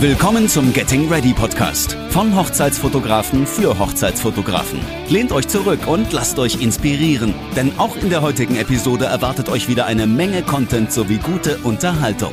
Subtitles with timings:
[0.00, 4.78] Willkommen zum Getting Ready Podcast von Hochzeitsfotografen für Hochzeitsfotografen.
[5.08, 9.68] Lehnt euch zurück und lasst euch inspirieren, denn auch in der heutigen Episode erwartet euch
[9.68, 12.32] wieder eine Menge Content sowie gute Unterhaltung.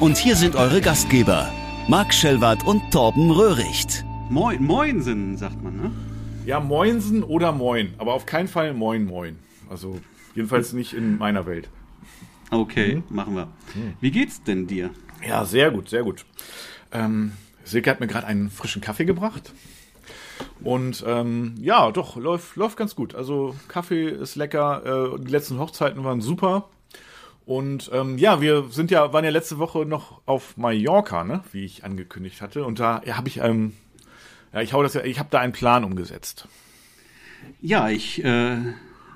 [0.00, 1.52] Und hier sind eure Gastgeber,
[1.86, 4.04] Marc Schellwart und Torben Röhricht.
[4.28, 5.92] Moin, Moinsen, sagt man, ne?
[6.46, 9.38] Ja, Moinsen oder Moin, aber auf keinen Fall Moin Moin.
[9.70, 10.00] Also
[10.34, 11.68] jedenfalls nicht in meiner Welt.
[12.50, 13.52] Okay, machen wir.
[14.00, 14.90] Wie geht's denn dir?
[15.24, 16.26] Ja, sehr gut, sehr gut.
[16.94, 17.32] Ähm,
[17.64, 19.52] Silke hat mir gerade einen frischen Kaffee gebracht.
[20.62, 23.14] Und ähm, ja, doch, läuft, läuft ganz gut.
[23.14, 26.68] Also Kaffee ist lecker, äh, die letzten Hochzeiten waren super.
[27.46, 31.64] Und ähm, ja, wir sind ja, waren ja letzte Woche noch auf Mallorca, ne, wie
[31.64, 32.64] ich angekündigt hatte.
[32.64, 33.74] Und da ja, habe ich, ähm,
[34.52, 36.48] ja, ich hau das ja, ich habe da einen Plan umgesetzt.
[37.60, 38.56] Ja, ich äh,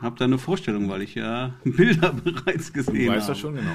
[0.00, 3.16] habe da eine Vorstellung, weil ich ja Bilder bereits gesehen Du habe.
[3.18, 3.72] weißt das schon, genau.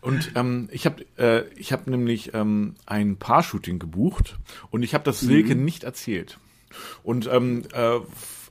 [0.00, 4.38] Und ähm, ich habe äh, ich hab nämlich ähm, ein Paar-Shooting gebucht
[4.70, 6.38] und ich habe das Silke nicht erzählt.
[7.02, 7.98] Und ähm, äh,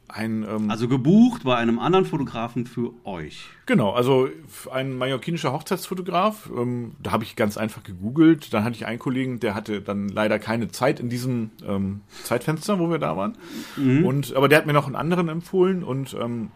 [0.07, 3.47] ein ähm, Also gebucht bei einem anderen Fotografen für euch.
[3.65, 4.29] genau, also
[4.71, 6.49] ein mallorquinischer Hochzeitsfotograf.
[6.55, 8.53] Ähm, da habe ich ganz einfach gegoogelt.
[8.53, 12.79] Dann hatte ich einen Kollegen, der hatte dann leider keine Zeit in diesem ähm, Zeitfenster,
[12.79, 13.35] wo wir da waren.
[13.77, 16.51] Und aber der hat mir noch einen anderen empfohlen und ähm,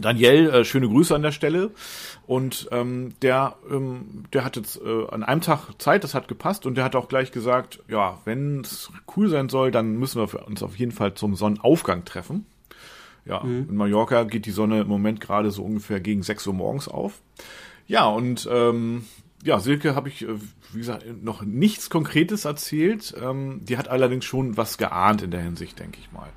[0.00, 1.70] Daniel, äh, schöne Grüße an der Stelle.
[2.26, 6.66] Und ähm, der, ähm, der hatte jetzt, äh, an einem Tag Zeit, das hat gepasst
[6.66, 10.46] und der hat auch gleich gesagt, ja, wenn es cool sein soll, dann müssen wir
[10.46, 12.46] uns auf jeden Fall zum Sonnenaufgang treffen.
[13.26, 16.88] Ja, in Mallorca geht die Sonne im Moment gerade so ungefähr gegen 6 Uhr morgens
[16.88, 17.22] auf.
[17.86, 19.06] Ja, und ähm,
[19.42, 20.34] ja, Silke habe ich, äh,
[20.72, 23.14] wie gesagt, noch nichts Konkretes erzählt.
[23.22, 26.28] Ähm, die hat allerdings schon was geahnt in der Hinsicht, denke ich mal.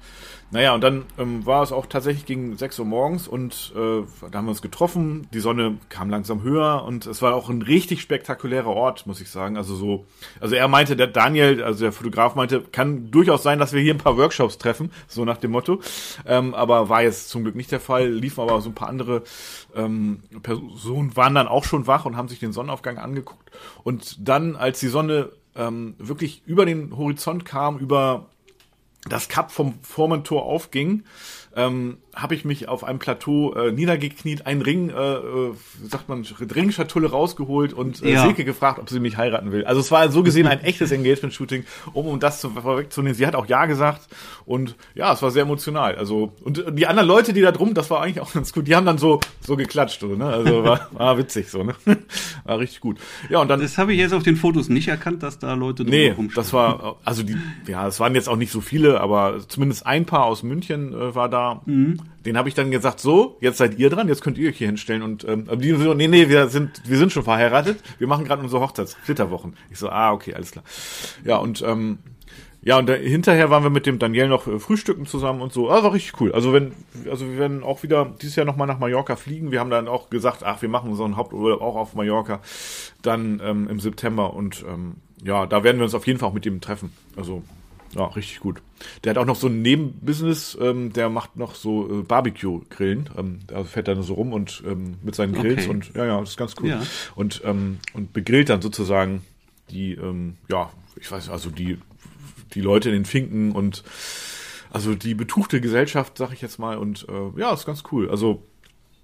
[0.50, 4.38] Naja, und dann ähm, war es auch tatsächlich gegen 6 Uhr morgens und äh, da
[4.38, 5.28] haben wir uns getroffen.
[5.34, 9.30] Die Sonne kam langsam höher und es war auch ein richtig spektakulärer Ort, muss ich
[9.30, 9.58] sagen.
[9.58, 10.06] Also so,
[10.40, 13.94] also er meinte, der Daniel, also der Fotograf meinte, kann durchaus sein, dass wir hier
[13.94, 15.82] ein paar Workshops treffen, so nach dem Motto.
[16.26, 18.10] Ähm, aber war jetzt zum Glück nicht der Fall.
[18.10, 19.24] Liefen aber so ein paar andere
[19.76, 23.52] ähm, Personen waren dann auch schon wach und haben sich den Sonnenaufgang angeguckt.
[23.84, 28.28] Und dann, als die Sonne ähm, wirklich über den Horizont kam, über
[29.06, 31.04] das Kap vom Formentor aufging,
[31.56, 35.54] ähm, habe ich mich auf einem Plateau äh, niedergekniet, einen Ring, äh, äh,
[35.88, 38.24] sagt man, Ringschatulle rausgeholt und äh, Ja.
[38.24, 39.66] Silke gefragt, ob sie mich heiraten will.
[39.66, 43.14] Also es war so gesehen ein echtes Engagement-Shooting, um, um das zu, vorwegzunehmen.
[43.16, 44.08] Sie hat auch Ja gesagt
[44.46, 45.96] und ja, es war sehr emotional.
[45.96, 48.68] Also und die anderen Leute, die da drum, das war eigentlich auch ganz gut.
[48.68, 50.26] Die haben dann so so geklatscht, so, ne?
[50.26, 51.76] Also war, war witzig so, ne?
[52.46, 52.98] War richtig gut.
[53.30, 55.84] Ja und dann Das habe ich jetzt auf den Fotos nicht erkannt, dass da Leute
[55.84, 59.40] Nee, drumherum das war, also die, ja, es waren jetzt auch nicht so viele, aber
[59.48, 61.62] zumindest ein Paar aus München äh, war da.
[62.26, 64.68] Den habe ich dann gesagt, so, jetzt seid ihr dran, jetzt könnt ihr euch hier
[64.68, 65.02] hinstellen.
[65.02, 68.42] Und ähm, die so, nee, nee, wir sind, wir sind schon verheiratet, wir machen gerade
[68.42, 69.56] unsere Hochzeitsflitterwochen.
[69.72, 70.66] Ich so, ah, okay, alles klar.
[71.24, 72.00] Ja, und ähm,
[72.68, 75.70] ja, und da, hinterher waren wir mit dem Daniel noch äh, frühstücken zusammen und so.
[75.70, 76.34] Ah, war richtig cool.
[76.34, 76.74] Also wenn,
[77.10, 79.52] also wir werden auch wieder dieses Jahr nochmal nach Mallorca fliegen.
[79.52, 82.42] Wir haben dann auch gesagt, ach, wir machen so einen Haupturlaub auch auf Mallorca
[83.02, 86.34] dann ähm, im September und ähm, ja, da werden wir uns auf jeden Fall auch
[86.34, 86.92] mit ihm treffen.
[87.16, 87.42] Also
[87.96, 88.62] ja, richtig gut.
[89.04, 93.10] Der hat auch noch so ein Nebenbusiness, ähm, der macht noch so äh, Barbecue-Grillen.
[93.18, 95.70] Ähm, da fährt dann so rum und ähm, mit seinen Grills Okay.
[95.70, 96.70] und ja, ja, das ist ganz cool.
[96.70, 96.84] Ja.
[97.16, 99.24] Und ähm, und begrillt dann sozusagen
[99.70, 101.78] die, ähm, ja, ich weiß, also die
[102.54, 103.84] die Leute in den Finken und
[104.70, 106.78] also die betuchte Gesellschaft, sag ich jetzt mal.
[106.78, 108.10] Und äh, ja, ist ganz cool.
[108.10, 108.44] Also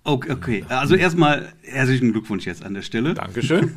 [0.06, 0.66] Okay, okay.
[0.68, 3.14] Also erstmal herzlichen Glückwunsch jetzt an der Stelle.
[3.14, 3.72] Dankeschön.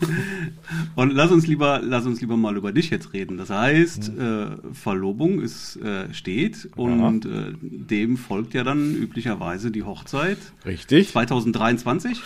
[0.97, 3.37] Und lass uns lieber, lass uns lieber mal über dich jetzt reden.
[3.37, 4.21] Das heißt, Mhm.
[4.21, 11.11] äh, Verlobung ist äh, steht und äh, dem folgt ja dann üblicherweise die Hochzeit Richtig.
[11.13, 12.21] 2023.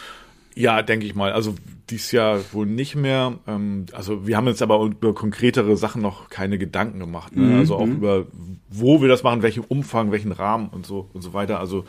[0.60, 1.32] Ja, denke ich mal.
[1.32, 1.54] Also
[1.88, 3.38] dies Jahr wohl nicht mehr.
[3.46, 7.34] Ähm, also wir haben jetzt aber über konkretere Sachen noch keine Gedanken gemacht.
[7.34, 7.58] Ne?
[7.58, 8.26] Also auch über
[8.70, 11.58] wo wir das machen, welchen Umfang, welchen Rahmen und so und so weiter.
[11.58, 11.84] Also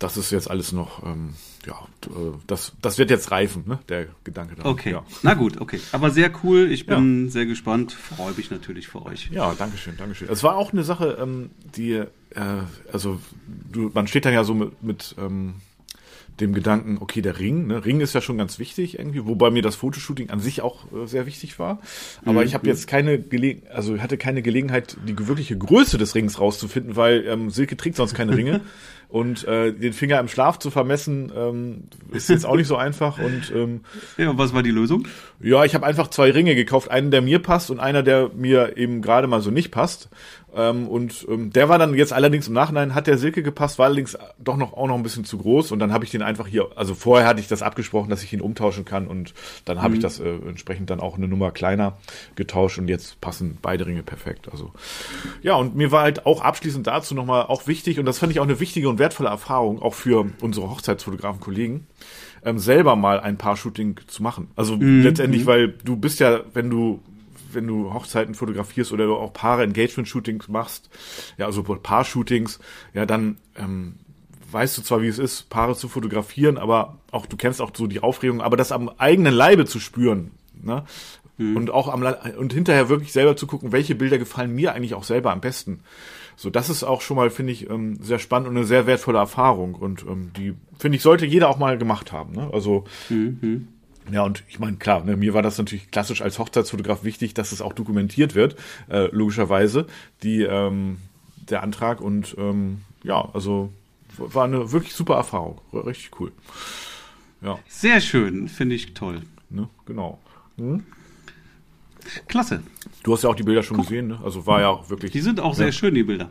[0.00, 1.74] das ist jetzt alles noch, ähm, ja,
[2.06, 3.78] äh, das, das wird jetzt reifen, ne?
[3.88, 4.64] Der Gedanke da.
[4.64, 5.04] Okay, Ja.
[5.22, 5.78] na gut, okay.
[5.92, 6.70] Aber sehr cool.
[6.72, 7.92] Ich bin sehr gespannt.
[7.92, 9.30] Freue mich natürlich für euch.
[9.30, 10.28] Ja, danke schön, danke schön.
[10.28, 12.06] Es war auch eine Sache, ähm, die, äh,
[12.92, 13.20] also
[13.70, 15.54] du, man steht dann ja so mit, mit ähm,
[16.40, 17.84] dem Gedanken, okay, der Ring, ne?
[17.84, 21.06] Ring ist ja schon ganz wichtig irgendwie, wobei mir das Fotoshooting an sich auch äh,
[21.06, 21.80] sehr wichtig war.
[22.24, 26.40] Aber ich habe jetzt keine Gelegenheit, also hatte keine Gelegenheit, die wirkliche Größe des Rings
[26.40, 28.60] rauszufinden, weil ähm, Silke trägt sonst keine Ringe.
[29.14, 33.20] Und äh, den Finger im Schlaf zu vermessen, ähm, ist jetzt auch nicht so einfach.
[33.20, 33.82] Und ähm,
[34.16, 35.06] ja, und was war die Lösung?
[35.40, 38.76] Ja, ich habe einfach zwei Ringe gekauft, einen, der mir passt und einer, der mir
[38.76, 40.08] eben gerade mal so nicht passt.
[40.56, 43.86] Ähm, und ähm, der war dann jetzt allerdings im Nachhinein, hat der Silke gepasst, war
[43.86, 46.46] allerdings doch noch auch noch ein bisschen zu groß und dann habe ich den einfach
[46.46, 49.34] hier, also vorher hatte ich das abgesprochen, dass ich ihn umtauschen kann und
[49.64, 49.94] dann habe mhm.
[49.96, 51.98] ich das äh, entsprechend dann auch eine Nummer kleiner
[52.36, 54.48] getauscht und jetzt passen beide Ringe perfekt.
[54.52, 54.72] Also
[55.42, 58.40] ja, und mir war halt auch abschließend dazu nochmal auch wichtig und das fand ich
[58.40, 61.86] auch eine wichtige und wertvolle Erfahrung, auch für unsere Hochzeitsfotografen-Kollegen
[62.44, 64.48] ähm, selber mal ein paar Shooting zu machen.
[64.56, 65.02] Also mhm.
[65.02, 65.46] letztendlich, mhm.
[65.46, 67.00] weil du bist ja, wenn du
[67.54, 70.90] wenn du Hochzeiten fotografierst oder du auch Paare Engagement-Shootings machst,
[71.38, 72.58] ja, also Paar-Shootings,
[72.92, 73.94] ja, dann ähm,
[74.50, 77.86] weißt du zwar, wie es ist, Paare zu fotografieren, aber auch du kennst auch so
[77.86, 80.30] die Aufregung, aber das am eigenen Leibe zu spüren,
[80.62, 80.84] ne?
[81.36, 81.56] Mhm.
[81.56, 82.04] Und auch am
[82.38, 85.80] und hinterher wirklich selber zu gucken, welche Bilder gefallen mir eigentlich auch selber am besten.
[86.36, 89.18] So, das ist auch schon mal, finde ich, ähm, sehr spannend und eine sehr wertvolle
[89.18, 89.74] Erfahrung.
[89.74, 92.34] Und ähm, die, finde ich, sollte jeder auch mal gemacht haben.
[92.34, 92.50] Ne?
[92.52, 93.68] Also mhm.
[94.10, 97.52] Ja, und ich meine, klar, ne, mir war das natürlich klassisch als Hochzeitsfotograf wichtig, dass
[97.52, 98.56] es auch dokumentiert wird,
[98.90, 99.86] äh, logischerweise,
[100.22, 100.98] die, ähm,
[101.48, 102.00] der Antrag.
[102.00, 103.72] Und ähm, ja, also
[104.18, 105.60] war eine wirklich super Erfahrung.
[105.72, 106.32] Richtig cool.
[107.40, 107.58] Ja.
[107.68, 109.22] Sehr schön, finde ich toll.
[109.50, 110.18] Ne, genau.
[110.56, 110.84] Hm?
[112.28, 112.62] Klasse.
[113.02, 113.86] Du hast ja auch die Bilder schon Guck.
[113.86, 114.20] gesehen, ne?
[114.22, 115.12] Also war ja auch wirklich.
[115.12, 115.64] Die sind auch ja.
[115.64, 116.28] sehr schön, die Bilder.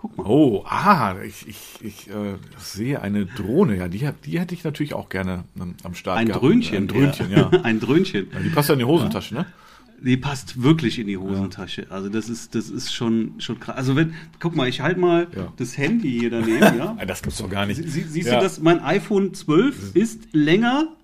[0.00, 0.24] Guck mal.
[0.28, 3.76] Oh, ah, ich, ich, ich äh, sehe eine Drohne.
[3.76, 6.42] Ja, die, die hätte ich natürlich auch gerne ähm, am Start Ein gehabt.
[6.42, 6.76] Dröhnchen.
[6.76, 7.50] Ein Dröhnchen, ja.
[7.52, 7.60] ja.
[7.64, 8.28] Ein Dröhnchen.
[8.32, 9.40] Ja, die passt ja in die Hosentasche, ja.
[9.42, 9.46] ne?
[10.00, 11.82] Die passt wirklich in die Hosentasche.
[11.82, 11.88] Ja.
[11.90, 13.74] Also das ist, das ist schon, schon krass.
[13.74, 15.52] Also wenn, guck mal, ich halte mal ja.
[15.56, 16.96] das Handy hier daneben, ja.
[17.06, 17.82] das gibt's doch gar nicht.
[17.82, 18.60] Sie, siehst du das?
[18.60, 20.94] Mein iPhone 12 ist länger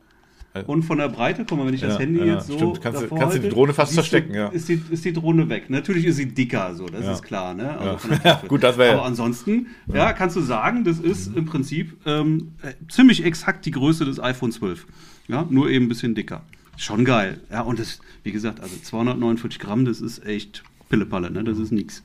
[0.63, 2.57] und von der Breite, guck mal, wenn ich das Handy ja, jetzt so.
[2.57, 4.49] Stimmt, kannst, du, kannst du die Drohne fast verstecken, du, ja.
[4.49, 5.69] Ist die, ist die Drohne weg.
[5.69, 7.13] Natürlich ist sie dicker, so, das ja.
[7.13, 7.77] ist klar, ne?
[7.77, 8.41] Also ja.
[8.49, 8.95] Gut, das wäre.
[8.95, 10.13] Aber ansonsten, ja.
[10.13, 11.39] kannst du sagen, das ist mhm.
[11.39, 12.53] im Prinzip ähm,
[12.89, 14.87] ziemlich exakt die Größe des iPhone 12.
[15.27, 16.43] Ja, nur eben ein bisschen dicker.
[16.77, 17.41] Schon geil.
[17.51, 21.43] Ja, und das, wie gesagt, also 249 Gramm, das ist echt Pillepalle, ne?
[21.43, 22.05] Das ist nix.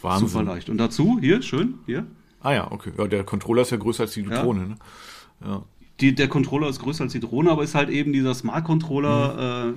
[0.00, 0.28] Wahnsinn.
[0.28, 0.70] Super leicht.
[0.70, 2.06] Und dazu, hier, schön, hier.
[2.40, 2.92] Ah ja, okay.
[2.96, 4.76] Ja, der Controller ist ja größer als die Drohne, ne?
[5.44, 5.64] Ja
[6.00, 9.66] die, der Controller ist größer als die Drohne, aber ist halt eben dieser Smart Controller,
[9.66, 9.70] mhm.
[9.70, 9.74] äh,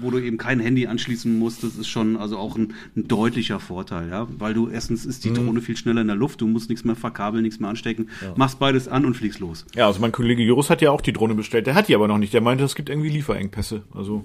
[0.00, 1.62] wo du eben kein Handy anschließen musst.
[1.62, 5.30] Das ist schon also auch ein, ein deutlicher Vorteil, ja, weil du erstens ist die
[5.30, 5.34] mhm.
[5.34, 8.32] Drohne viel schneller in der Luft, du musst nichts mehr verkabeln, nichts mehr anstecken, ja.
[8.36, 9.64] machst beides an und fliegst los.
[9.74, 12.08] Ja, also mein Kollege Joris hat ja auch die Drohne bestellt, der hat die aber
[12.08, 12.34] noch nicht.
[12.34, 13.82] Der meinte, es gibt irgendwie Lieferengpässe.
[13.94, 14.24] Also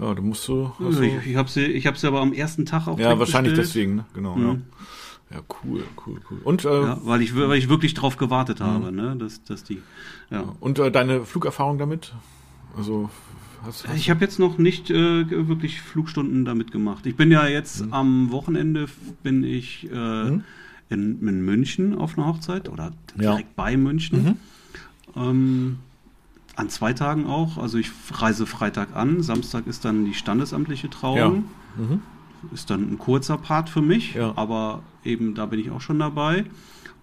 [0.00, 0.72] ja, du musst so.
[0.80, 2.98] Also, ich, ich habe sie, ich habe sie aber am ersten Tag auch.
[2.98, 3.68] Ja, wahrscheinlich bestellt.
[3.68, 4.04] deswegen, ne?
[4.14, 4.34] genau.
[4.34, 4.46] Mhm.
[4.46, 4.56] Ja.
[5.30, 6.38] Ja, cool, cool, cool.
[6.44, 8.64] Und, äh, ja, weil, ich, weil ich wirklich drauf gewartet mhm.
[8.64, 9.16] habe, ne?
[9.16, 9.82] dass, dass die.
[10.30, 10.44] Ja.
[10.60, 12.14] Und äh, deine Flugerfahrung damit?
[12.76, 13.10] Also
[13.64, 17.06] hast, hast ich habe jetzt noch nicht äh, wirklich Flugstunden damit gemacht.
[17.06, 17.92] Ich bin ja jetzt mhm.
[17.92, 18.86] am Wochenende
[19.22, 20.44] bin ich äh, mhm.
[20.90, 23.54] in, in, München auf einer Hochzeit oder direkt ja.
[23.56, 24.24] bei München.
[24.24, 24.36] Mhm.
[25.16, 25.78] Ähm,
[26.56, 27.58] an zwei Tagen auch.
[27.58, 31.44] Also ich reise Freitag an, Samstag ist dann die standesamtliche Trauung.
[31.76, 31.98] Ja.
[32.52, 34.32] Ist dann ein kurzer Part für mich, ja.
[34.36, 36.44] aber eben da bin ich auch schon dabei.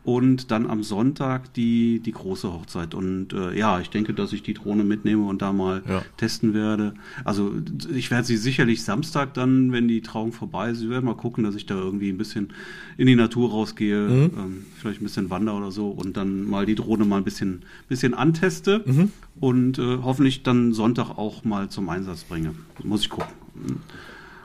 [0.03, 2.95] Und dann am Sonntag die, die große Hochzeit.
[2.95, 6.01] Und äh, ja, ich denke, dass ich die Drohne mitnehme und da mal ja.
[6.17, 6.95] testen werde.
[7.23, 7.53] Also
[7.93, 11.43] ich werde sie sicherlich Samstag dann, wenn die Trauung vorbei ist, ich werde mal gucken,
[11.43, 12.51] dass ich da irgendwie ein bisschen
[12.97, 14.31] in die Natur rausgehe, mhm.
[14.37, 17.61] ähm, vielleicht ein bisschen wander oder so und dann mal die Drohne mal ein bisschen,
[17.87, 19.11] bisschen anteste mhm.
[19.39, 22.55] und äh, hoffentlich dann Sonntag auch mal zum Einsatz bringe.
[22.83, 23.35] Muss ich gucken.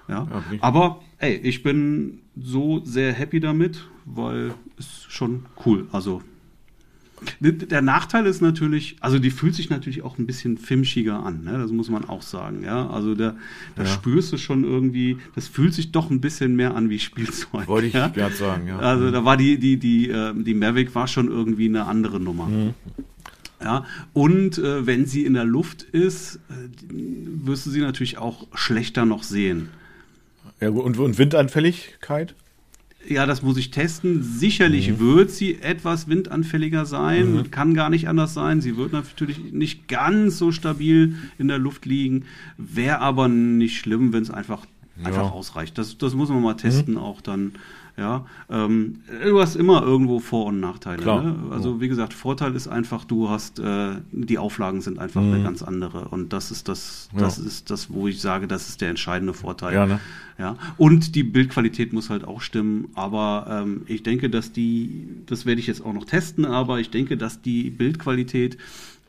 [0.09, 0.27] Ja.
[0.31, 5.87] ja Aber ey, ich bin so sehr happy damit, weil es schon cool.
[5.93, 6.23] Also
[7.41, 11.59] der Nachteil ist natürlich, also die fühlt sich natürlich auch ein bisschen filmschiger an, ne?
[11.59, 12.63] das muss man auch sagen.
[12.63, 12.89] Ja?
[12.91, 13.35] Also da,
[13.75, 13.89] da ja.
[13.89, 17.67] spürst du schon irgendwie, das fühlt sich doch ein bisschen mehr an wie Spielzeug.
[17.69, 18.09] Wollte ich ja?
[18.09, 18.79] gerade sagen, ja.
[18.79, 22.47] Also da war die, die, die, äh, die Mavic war schon irgendwie eine andere Nummer.
[22.47, 22.75] Mhm.
[23.63, 28.47] Ja, und äh, wenn sie in der Luft ist, äh, wirst du sie natürlich auch
[28.55, 29.71] schlechter noch sehen.
[30.61, 32.35] Ja, und, und Windanfälligkeit?
[33.09, 34.23] Ja, das muss ich testen.
[34.23, 35.01] Sicherlich mhm.
[35.01, 37.51] wird sie etwas windanfälliger sein, mhm.
[37.51, 38.61] kann gar nicht anders sein.
[38.61, 42.25] Sie wird natürlich nicht ganz so stabil in der Luft liegen,
[42.57, 44.67] wäre aber nicht schlimm, wenn es einfach,
[44.99, 45.07] ja.
[45.07, 45.79] einfach ausreicht.
[45.79, 47.01] Das, das muss man mal testen, mhm.
[47.01, 47.53] auch dann
[47.97, 51.03] ja, ähm, du hast immer irgendwo Vor- und Nachteile.
[51.05, 51.37] Ne?
[51.51, 55.33] Also wie gesagt, Vorteil ist einfach, du hast äh, die Auflagen sind einfach mhm.
[55.33, 57.45] eine ganz andere und das ist das, das ja.
[57.45, 59.75] ist das, wo ich sage, das ist der entscheidende Vorteil.
[59.75, 60.01] Ja, ne?
[60.39, 60.57] ja.
[60.77, 65.61] Und die Bildqualität muss halt auch stimmen, aber ähm, ich denke, dass die, das werde
[65.61, 68.59] ich jetzt auch noch testen, aber ich denke, dass die Bildqualität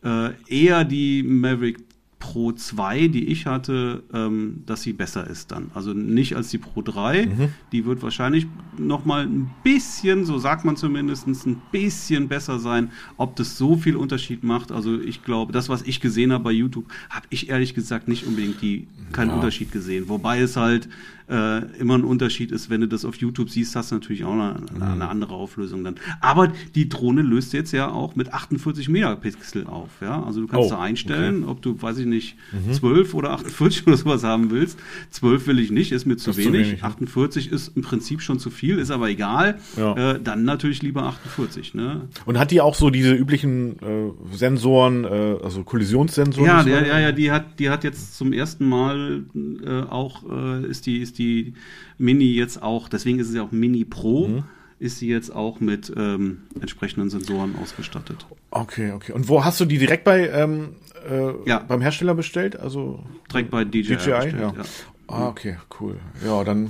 [0.03, 1.77] äh, eher die Maverick
[2.19, 5.69] Pro 2, die ich hatte, ähm, dass sie besser ist dann.
[5.75, 7.27] Also nicht als die Pro 3.
[7.27, 7.49] Mhm.
[7.71, 8.47] Die wird wahrscheinlich
[8.77, 12.91] noch mal ein bisschen, so sagt man zumindest, ein bisschen besser sein.
[13.17, 16.51] Ob das so viel Unterschied macht, also ich glaube, das, was ich gesehen habe bei
[16.51, 19.35] YouTube, habe ich ehrlich gesagt nicht unbedingt die, keinen ja.
[19.35, 20.09] Unterschied gesehen.
[20.09, 20.89] Wobei es halt
[21.29, 24.33] äh, immer ein Unterschied ist, wenn du das auf YouTube siehst, hast du natürlich auch
[24.33, 25.01] eine, eine mhm.
[25.01, 25.95] andere Auflösung dann.
[26.21, 29.89] Aber die Drohne löst jetzt ja auch mit 48 Megapixel auf.
[30.01, 30.23] Ja?
[30.23, 31.51] Also du kannst oh, da einstellen, okay.
[31.51, 32.71] ob du, weiß ich nicht, mhm.
[32.71, 34.79] 12 oder 48 oder sowas haben willst.
[35.11, 36.45] 12 will ich nicht, ist mir zu wenig.
[36.45, 36.83] zu wenig.
[36.83, 39.59] 48 ist im Prinzip schon zu viel, ist aber egal.
[39.75, 40.13] Ja.
[40.13, 41.73] Äh, dann natürlich lieber 48.
[41.73, 42.07] Ne?
[42.25, 46.47] Und hat die auch so diese üblichen äh, Sensoren, äh, also Kollisionssensoren?
[46.47, 50.65] Ja, der, ja, ja, die hat, die hat jetzt zum ersten Mal äh, auch, äh,
[50.65, 51.53] ist die, ist die
[51.97, 54.27] Mini jetzt auch, deswegen ist es ja auch Mini Pro.
[54.27, 54.43] Mhm
[54.79, 58.25] ist sie jetzt auch mit ähm, entsprechenden Sensoren ausgestattet.
[58.51, 59.11] Okay, okay.
[59.11, 60.75] Und wo hast du die direkt bei ähm,
[61.09, 61.59] äh, ja.
[61.59, 62.59] beim Hersteller bestellt?
[62.59, 63.81] Also direkt bei DJI.
[63.81, 64.53] DJI bestellt, ja.
[64.55, 64.63] ja.
[65.07, 65.97] Ah, okay, cool.
[66.23, 66.69] Ja, dann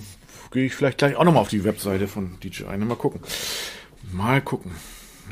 [0.51, 2.77] gehe ich vielleicht gleich auch nochmal auf die Webseite von DJI.
[2.77, 3.22] Mal gucken.
[4.12, 4.72] Mal gucken.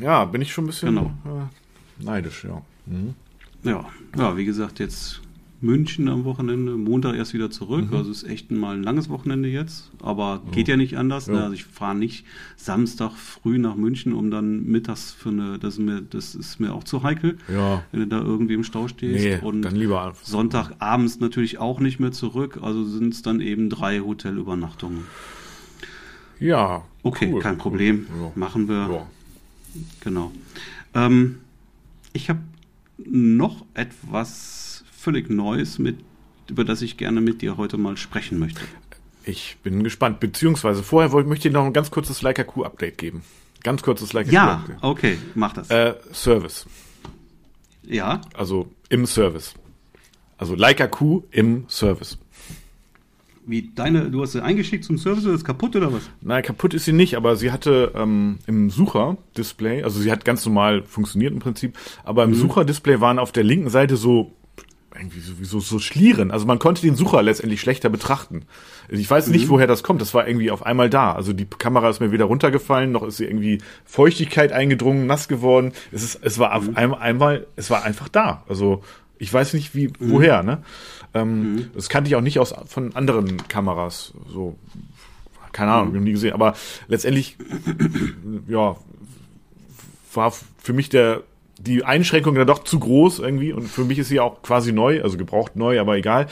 [0.01, 1.13] Ja, bin ich schon ein bisschen genau.
[1.25, 2.61] äh, neidisch, ja.
[2.85, 3.13] Mhm.
[3.63, 3.85] Ja,
[4.17, 5.21] ja, wie gesagt, jetzt
[5.65, 7.91] München am Wochenende, Montag erst wieder zurück.
[7.91, 7.97] Mhm.
[7.97, 11.27] Also ist echt mal ein langes Wochenende jetzt, aber geht ja nicht anders.
[11.27, 11.35] Ne?
[11.35, 11.43] Ja.
[11.43, 15.79] Also ich fahre nicht Samstag früh nach München, um dann mittags für eine, das ist
[15.79, 17.83] mir, das ist mir auch zu heikel, ja.
[17.91, 19.23] wenn du da irgendwie im Stau stehst.
[19.23, 22.59] Nee, und dann lieber Sonntagabends natürlich auch nicht mehr zurück.
[22.61, 25.05] Also sind es dann eben drei Hotelübernachtungen.
[26.39, 26.83] Ja.
[27.01, 28.07] Okay, cool, kein Problem.
[28.09, 28.31] Ja.
[28.35, 29.07] Machen wir.
[30.01, 30.31] Genau.
[30.93, 31.39] Ähm,
[32.13, 32.39] ich habe
[32.97, 34.74] noch etwas
[35.05, 35.97] völlig Neues, mit,
[36.49, 38.61] über das ich gerne mit dir heute mal sprechen möchte.
[39.23, 40.19] Ich bin gespannt.
[40.19, 43.21] Beziehungsweise vorher wollte, möchte ich noch ein ganz kurzes Leica Q-Update geben.
[43.63, 44.81] Ganz kurzes Leica ja, Q-Update.
[44.81, 45.69] Ja, okay, mach das.
[45.69, 46.65] Äh, Service.
[47.83, 48.19] Ja.
[48.33, 49.53] Also im Service.
[50.39, 52.17] Also Leica Q im Service.
[53.45, 56.09] Wie deine, du hast sie eingeschickt zum Service, ist kaputt oder was?
[56.21, 60.43] Nein, kaputt ist sie nicht, aber sie hatte ähm, im Sucher-Display, also sie hat ganz
[60.47, 62.35] normal funktioniert im Prinzip, aber im mhm.
[62.35, 64.31] Sucher-Display waren auf der linken Seite so
[64.97, 66.31] irgendwie sowieso so schlieren.
[66.31, 68.43] Also man konnte den Sucher letztendlich schlechter betrachten.
[68.89, 69.49] Ich weiß nicht, mhm.
[69.49, 70.01] woher das kommt.
[70.01, 71.13] Das war irgendwie auf einmal da.
[71.13, 75.73] Also die Kamera ist mir wieder runtergefallen, noch ist sie irgendwie Feuchtigkeit eingedrungen, nass geworden.
[75.91, 76.75] Es ist, es war auf mhm.
[76.75, 78.43] einmal, einmal, es war einfach da.
[78.47, 78.83] Also
[79.17, 79.93] ich weiß nicht wie, mhm.
[79.99, 80.43] woher.
[80.43, 80.63] Ne?
[81.13, 81.71] Ähm, mhm.
[81.73, 84.13] Das kannte ich auch nicht aus von anderen Kameras.
[84.31, 84.55] So
[85.55, 86.03] keine Ahnung, mhm.
[86.03, 86.33] nie gesehen.
[86.33, 86.53] Aber
[86.87, 87.37] letztendlich,
[88.47, 88.75] ja,
[90.13, 91.23] war für mich der
[91.57, 95.01] die Einschränkung dann doch zu groß irgendwie und für mich ist sie auch quasi neu,
[95.01, 96.27] also gebraucht neu, aber egal,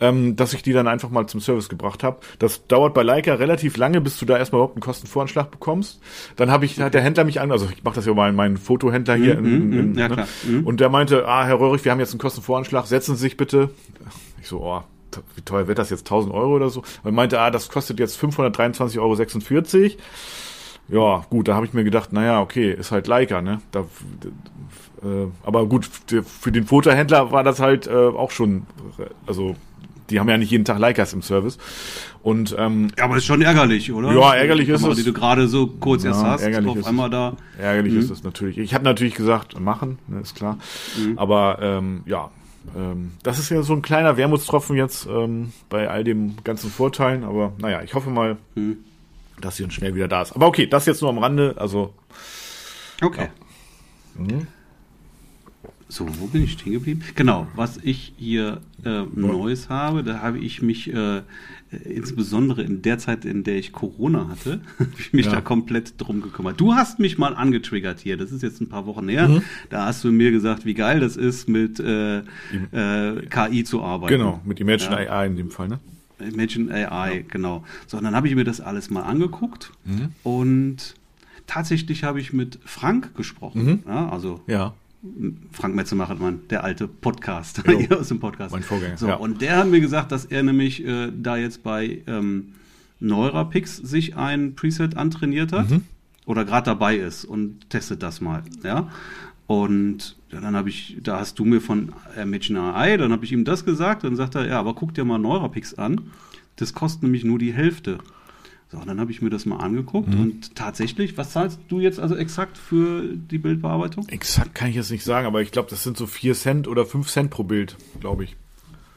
[0.00, 2.18] ähm, dass ich die dann einfach mal zum Service gebracht habe.
[2.38, 6.00] Das dauert bei Leica relativ lange, bis du da erstmal überhaupt einen Kostenvoranschlag bekommst.
[6.34, 8.34] Dann habe ich, hat der Händler mich an, also ich mache das ja mal in
[8.34, 10.26] meinen Fotohändler hier, mhm, in, in, mhm, ja, ne?
[10.44, 10.66] mhm.
[10.66, 13.70] und der meinte, ah, Herr Röhrig, wir haben jetzt einen Kostenvoranschlag, setzen Sie sich bitte.
[14.40, 14.82] Ich so, oh,
[15.34, 16.82] wie teuer wird das jetzt, 1000 Euro oder so?
[17.04, 19.16] Und meinte, ah, das kostet jetzt 523,46 Euro.
[20.88, 23.60] Ja, gut, da habe ich mir gedacht, naja, okay, ist halt Leica, ne?
[23.72, 23.80] Da,
[25.02, 25.88] äh, aber gut,
[26.24, 28.66] für den Fotohändler war das halt äh, auch schon,
[29.26, 29.56] also
[30.10, 31.58] die haben ja nicht jeden Tag Leicas im Service.
[32.22, 34.12] Und ähm, ja, aber ist schon ärgerlich, oder?
[34.12, 34.96] Ja, ärgerlich ist es.
[34.96, 37.36] Die du gerade so kurz ja, erst hast, ärgerlich auf ist einmal da.
[37.58, 38.00] Ärgerlich mhm.
[38.00, 38.58] ist es natürlich.
[38.58, 40.58] Ich habe natürlich gesagt, machen, ne, ist klar.
[40.96, 41.18] Mhm.
[41.18, 42.30] Aber ähm, ja,
[42.76, 47.24] ähm, das ist ja so ein kleiner Wermutstropfen jetzt ähm, bei all den ganzen Vorteilen.
[47.24, 48.78] Aber naja, ich hoffe mal, mhm.
[49.40, 50.32] Dass sie dann schnell wieder da ist.
[50.32, 51.54] Aber okay, das jetzt nur am Rande.
[51.58, 51.94] Also
[53.02, 53.28] okay.
[54.18, 54.22] Ja.
[54.22, 54.46] Mhm.
[55.88, 57.02] So, wo bin ich stehen geblieben?
[57.14, 61.22] Genau, was ich hier äh, Neues habe, da habe ich mich äh,
[61.84, 64.60] insbesondere in der Zeit, in der ich Corona hatte,
[64.98, 65.32] ich mich ja.
[65.32, 66.60] da komplett drum gekümmert.
[66.60, 69.28] Du hast mich mal angetriggert hier, das ist jetzt ein paar Wochen her.
[69.28, 69.42] Mhm.
[69.70, 74.12] Da hast du mir gesagt, wie geil das ist, mit äh, äh, KI zu arbeiten.
[74.12, 75.12] Genau, mit Imagine ja.
[75.12, 75.78] AI in dem Fall, ne?
[76.18, 77.22] Imagine AI, ja.
[77.28, 77.64] genau.
[77.86, 80.08] So, und dann habe ich mir das alles mal angeguckt mhm.
[80.22, 80.94] und
[81.46, 83.64] tatsächlich habe ich mit Frank gesprochen.
[83.64, 83.82] Mhm.
[83.86, 84.74] Ja, also ja
[85.52, 88.52] Frank Metzemachermann, der alte Podcast jo, aus dem Podcast.
[88.52, 88.96] Mein Vorgänger.
[88.96, 89.14] So, ja.
[89.14, 92.54] Und der hat mir gesagt, dass er nämlich äh, da jetzt bei ähm,
[93.00, 95.82] Neurapix sich ein Preset antrainiert hat mhm.
[96.24, 98.42] oder gerade dabei ist und testet das mal.
[98.62, 98.90] Ja.
[99.46, 103.44] Und dann habe ich, da hast du mir von Imagine AI, dann habe ich ihm
[103.44, 106.10] das gesagt, dann sagt er, ja, aber guck dir mal Neurapix an.
[106.56, 107.98] Das kostet nämlich nur die Hälfte.
[108.68, 110.20] So, dann habe ich mir das mal angeguckt mhm.
[110.20, 114.08] und tatsächlich, was zahlst du jetzt also exakt für die Bildbearbeitung?
[114.08, 116.84] Exakt kann ich jetzt nicht sagen, aber ich glaube, das sind so 4 Cent oder
[116.84, 118.34] 5 Cent pro Bild, glaube ich.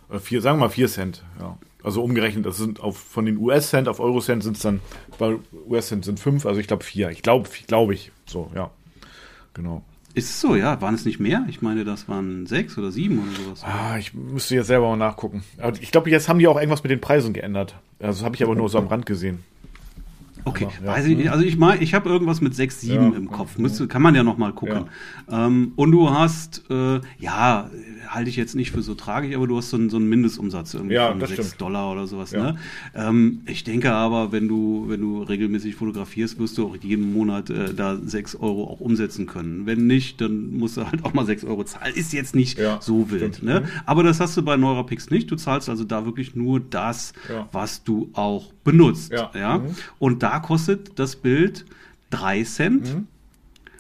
[0.10, 1.58] Oder vier, sagen wir mal 4 Cent, ja.
[1.84, 4.82] Also umgerechnet, das sind auf, von den US-Cent auf Euro-Cent sind es dann,
[5.18, 5.38] bei
[5.68, 7.12] US-Cent sind 5, also ich glaube 4.
[7.12, 8.72] Ich glaube, glaube ich, so, ja.
[9.54, 9.84] Genau.
[10.16, 10.82] Ist es so, ja?
[10.82, 11.46] Waren es nicht mehr?
[11.50, 13.64] Ich meine, das waren sechs oder sieben oder sowas.
[13.64, 15.44] Ah, ich müsste jetzt selber mal nachgucken.
[15.60, 17.76] Aber ich glaube, jetzt haben die auch irgendwas mit den Preisen geändert.
[18.00, 19.44] Also das habe ich aber nur so am Rand gesehen.
[20.50, 20.92] Okay, aber, ja.
[20.94, 21.32] weiß ich nicht.
[21.32, 23.18] Also ich meine, ich habe irgendwas mit 6, 7 ja.
[23.18, 23.58] im Kopf.
[23.58, 24.86] Müsste, kann man ja noch mal gucken.
[25.30, 25.48] Ja.
[25.48, 27.70] Ähm, und du hast, äh, ja,
[28.08, 30.74] halte ich jetzt nicht für so tragisch, aber du hast so einen, so einen Mindestumsatz
[30.74, 31.62] irgendwie ja, von 6 stimmt.
[31.62, 32.32] Dollar oder sowas.
[32.32, 32.58] Ne?
[32.96, 37.50] Ähm, ich denke aber, wenn du, wenn du regelmäßig fotografierst, wirst du auch jeden Monat
[37.50, 39.66] äh, da 6 Euro auch umsetzen können.
[39.66, 41.94] Wenn nicht, dann musst du halt auch mal 6 Euro zahlen.
[41.94, 43.44] Ist jetzt nicht so wild.
[43.44, 43.62] Ne?
[43.62, 43.66] Mhm.
[43.86, 45.30] Aber das hast du bei Neurapix nicht.
[45.30, 47.14] Du zahlst also da wirklich nur das,
[47.52, 49.12] was du auch benutzt.
[49.12, 49.60] Ja.
[49.60, 49.76] Mhm.
[50.00, 51.66] Und da kostet das Bild
[52.10, 52.96] 3 Cent.
[52.96, 53.08] Mhm.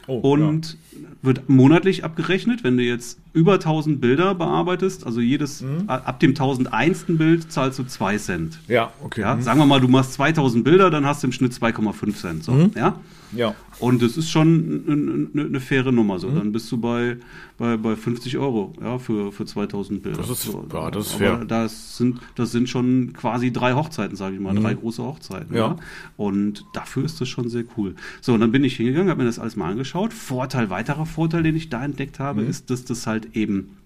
[0.08, 0.89] Oh, und ja.
[1.22, 5.88] Wird monatlich abgerechnet, wenn du jetzt über 1000 Bilder bearbeitest, also jedes, mhm.
[5.88, 7.06] ab dem 1001.
[7.10, 8.60] Bild zahlst du 2 Cent.
[8.68, 9.22] Ja, okay.
[9.22, 9.42] Ja, mhm.
[9.42, 12.44] Sagen wir mal, du machst 2000 Bilder, dann hast du im Schnitt 2,5 Cent.
[12.44, 12.72] So, mhm.
[12.76, 12.96] ja?
[13.32, 13.56] Ja.
[13.80, 16.20] Und das ist schon eine, eine faire Nummer.
[16.20, 16.28] So.
[16.28, 16.36] Mhm.
[16.36, 17.18] Dann bist du bei,
[17.58, 20.18] bei, bei 50 Euro ja, für, für 2000 Bilder.
[20.18, 20.68] Das ist, so.
[20.74, 21.46] ja, das ist fair.
[21.46, 24.64] Das sind, das sind schon quasi drei Hochzeiten, sage ich mal, mhm.
[24.64, 25.56] drei große Hochzeiten.
[25.56, 25.68] Ja.
[25.68, 25.76] ja.
[26.18, 27.96] Und dafür ist das schon sehr cool.
[28.20, 30.12] So, und dann bin ich hingegangen, habe mir das alles mal angeschaut.
[30.12, 32.50] Vorteil, weiterer Vorteil, den ich da entdeckt habe, mhm.
[32.50, 33.78] ist, dass das halt eben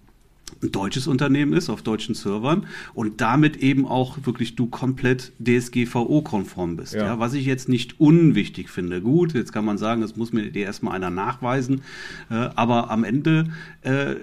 [0.62, 6.76] ein deutsches Unternehmen ist, auf deutschen Servern und damit eben auch wirklich du komplett DSGVO-konform
[6.76, 6.94] bist.
[6.94, 7.06] Ja.
[7.06, 7.18] ja.
[7.18, 9.00] was ich jetzt nicht unwichtig finde.
[9.00, 11.82] Gut, jetzt kann man sagen, das muss mir dir erstmal einer nachweisen,
[12.30, 13.50] äh, aber am Ende
[13.82, 14.14] äh,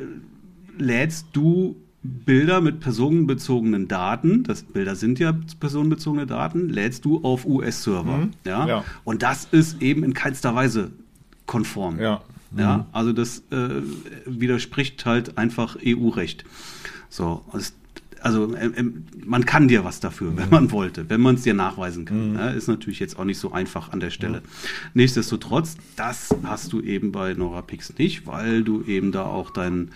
[0.78, 7.46] lädst du Bilder mit personenbezogenen Daten, das Bilder sind ja personenbezogene Daten, lädst du auf
[7.46, 8.18] US-Server.
[8.18, 8.32] Mhm.
[8.44, 8.68] Ja?
[8.68, 8.84] ja?
[9.04, 10.92] Und das ist eben in keinster Weise
[11.46, 12.00] konform.
[12.00, 12.22] Ja.
[12.58, 12.84] Ja, mhm.
[12.92, 13.82] also das äh,
[14.26, 16.44] widerspricht halt einfach EU-Recht.
[17.10, 17.44] So,
[18.22, 18.92] also äh, äh,
[19.26, 20.52] man kann dir was dafür, wenn mhm.
[20.52, 22.32] man wollte, wenn man es dir nachweisen kann.
[22.32, 22.36] Mhm.
[22.38, 24.38] Ja, ist natürlich jetzt auch nicht so einfach an der Stelle.
[24.38, 24.42] Ja.
[24.94, 29.92] Nichtsdestotrotz, das hast du eben bei NoraPix nicht, weil du eben da auch deinen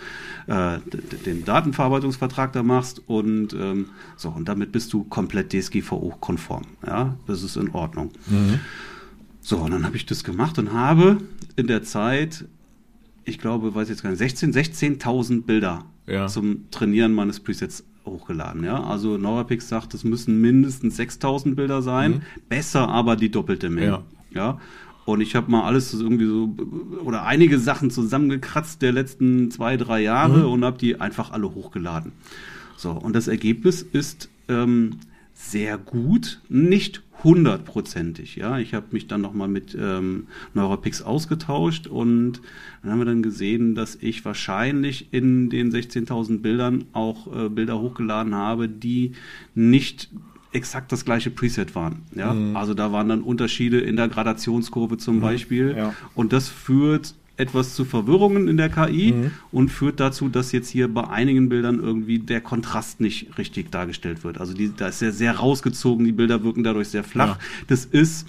[0.47, 0.79] äh,
[1.25, 6.63] den Datenverarbeitungsvertrag da machst und ähm, so und damit bist du komplett DSGVO-konform.
[6.85, 8.12] Ja, das ist in Ordnung.
[8.27, 8.59] Mhm.
[9.46, 11.18] So, und dann habe ich das gemacht und habe
[11.56, 12.46] in der Zeit,
[13.25, 16.25] ich glaube, weiß jetzt gar nicht, 16, 16.000 Bilder ja.
[16.25, 18.64] zum Trainieren meines Presets hochgeladen.
[18.64, 18.84] Ja?
[18.84, 22.22] Also Norapix sagt, es müssen mindestens 6.000 Bilder sein, mhm.
[22.50, 24.02] besser aber die doppelte Menge.
[24.32, 24.56] Ja.
[24.56, 24.60] ja?
[25.06, 26.56] Und ich habe mal alles irgendwie so
[27.04, 30.54] oder einige Sachen zusammengekratzt der letzten zwei, drei Jahre mhm.
[30.54, 32.14] und habe die einfach alle hochgeladen.
[32.78, 34.98] So, und das Ergebnis ist ähm,
[35.35, 38.37] sehr gut, nicht hundertprozentig.
[38.37, 42.41] Ja, ich habe mich dann nochmal mit ähm, Neuropix ausgetauscht und
[42.81, 47.79] dann haben wir dann gesehen, dass ich wahrscheinlich in den 16.000 Bildern auch äh, Bilder
[47.79, 49.11] hochgeladen habe, die
[49.53, 50.09] nicht
[50.53, 52.03] exakt das gleiche Preset waren.
[52.15, 52.55] Ja, mhm.
[52.55, 55.21] also da waren dann Unterschiede in der Gradationskurve zum mhm.
[55.21, 55.93] Beispiel ja.
[56.15, 59.31] und das führt etwas zu Verwirrungen in der KI mhm.
[59.51, 64.24] und führt dazu, dass jetzt hier bei einigen Bildern irgendwie der Kontrast nicht richtig dargestellt
[64.24, 64.39] wird.
[64.39, 67.37] Also die, da ist sehr, sehr rausgezogen, die Bilder wirken dadurch sehr flach.
[67.37, 67.39] Ja.
[67.67, 68.27] Das ist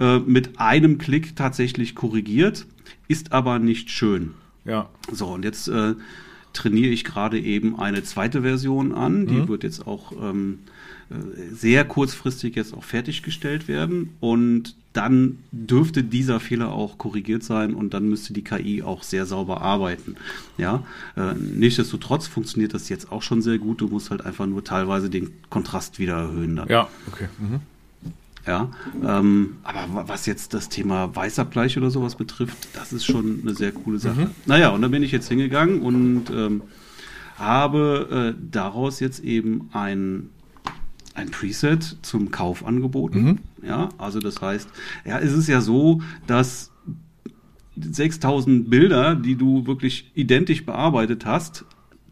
[0.00, 2.66] äh, mit einem Klick tatsächlich korrigiert,
[3.08, 4.32] ist aber nicht schön.
[4.64, 4.88] Ja.
[5.12, 5.94] So, und jetzt äh,
[6.52, 9.26] trainiere ich gerade eben eine zweite Version an.
[9.26, 9.48] Die mhm.
[9.48, 10.75] wird jetzt auch ähm, äh,
[11.52, 17.92] sehr kurzfristig jetzt auch fertiggestellt werden und dann dürfte dieser Fehler auch korrigiert sein und
[17.92, 20.16] dann müsste die KI auch sehr sauber arbeiten.
[20.56, 20.84] Ja,
[21.16, 23.82] äh, nichtsdestotrotz funktioniert das jetzt auch schon sehr gut.
[23.82, 26.68] Du musst halt einfach nur teilweise den Kontrast wieder erhöhen dann.
[26.68, 27.28] Ja, okay.
[27.38, 27.60] Mhm.
[28.46, 28.70] Ja,
[29.04, 33.72] ähm, aber was jetzt das Thema Weißabgleich oder sowas betrifft, das ist schon eine sehr
[33.72, 34.20] coole Sache.
[34.20, 34.30] Mhm.
[34.46, 36.62] Naja, und dann bin ich jetzt hingegangen und ähm,
[37.36, 40.30] habe äh, daraus jetzt eben ein
[41.16, 43.22] ein Preset zum Kauf angeboten.
[43.22, 43.38] Mhm.
[43.66, 44.68] Ja, also das heißt,
[45.04, 46.70] ja, es ist ja so, dass
[47.76, 51.64] 6000 Bilder, die du wirklich identisch bearbeitet hast,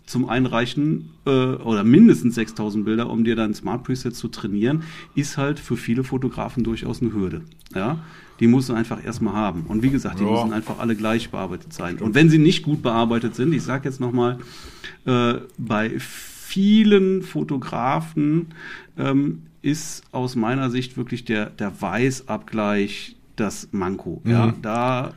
[0.06, 4.82] zum Einreichen äh, oder mindestens 6000 Bilder, um dir dein Smart Preset zu trainieren,
[5.14, 7.42] ist halt für viele Fotografen durchaus eine Hürde.
[7.74, 8.00] Ja,
[8.40, 9.64] die musst du einfach erstmal haben.
[9.66, 10.30] Und wie gesagt, die ja.
[10.30, 11.98] müssen einfach alle gleich bearbeitet sein.
[11.98, 14.38] Und wenn sie nicht gut bearbeitet sind, ich sage jetzt nochmal,
[15.06, 15.98] äh, bei
[16.54, 18.46] vielen Fotografen
[18.96, 24.20] ähm, ist aus meiner Sicht wirklich der, der Weißabgleich das Manko.
[24.22, 24.30] Mhm.
[24.30, 25.14] Ja, da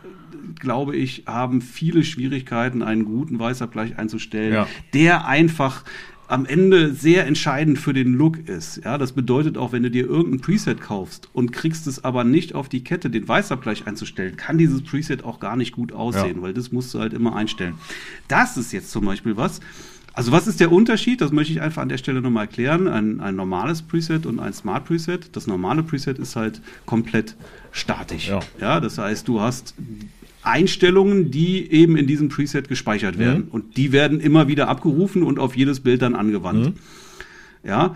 [0.60, 4.68] glaube ich, haben viele Schwierigkeiten, einen guten Weißabgleich einzustellen, ja.
[4.96, 5.84] der einfach
[6.28, 8.82] am Ende sehr entscheidend für den Look ist.
[8.84, 12.56] Ja, das bedeutet auch, wenn du dir irgendein Preset kaufst und kriegst es aber nicht
[12.56, 16.42] auf die Kette, den Weißabgleich einzustellen, kann dieses Preset auch gar nicht gut aussehen, ja.
[16.42, 17.76] weil das musst du halt immer einstellen.
[18.28, 19.62] Das ist jetzt zum Beispiel was,
[20.18, 21.22] also was ist der Unterschied?
[21.22, 22.88] Das möchte ich einfach an der Stelle nochmal erklären.
[22.88, 25.36] Ein, ein normales Preset und ein Smart Preset.
[25.36, 27.36] Das normale Preset ist halt komplett
[27.72, 28.30] statisch.
[28.30, 28.40] Ja.
[28.60, 29.76] ja, das heißt, du hast
[30.42, 33.44] Einstellungen, die eben in diesem Preset gespeichert werden.
[33.44, 33.52] Mhm.
[33.52, 36.66] Und die werden immer wieder abgerufen und auf jedes Bild dann angewandt.
[36.66, 36.74] Mhm.
[37.64, 37.96] Ja,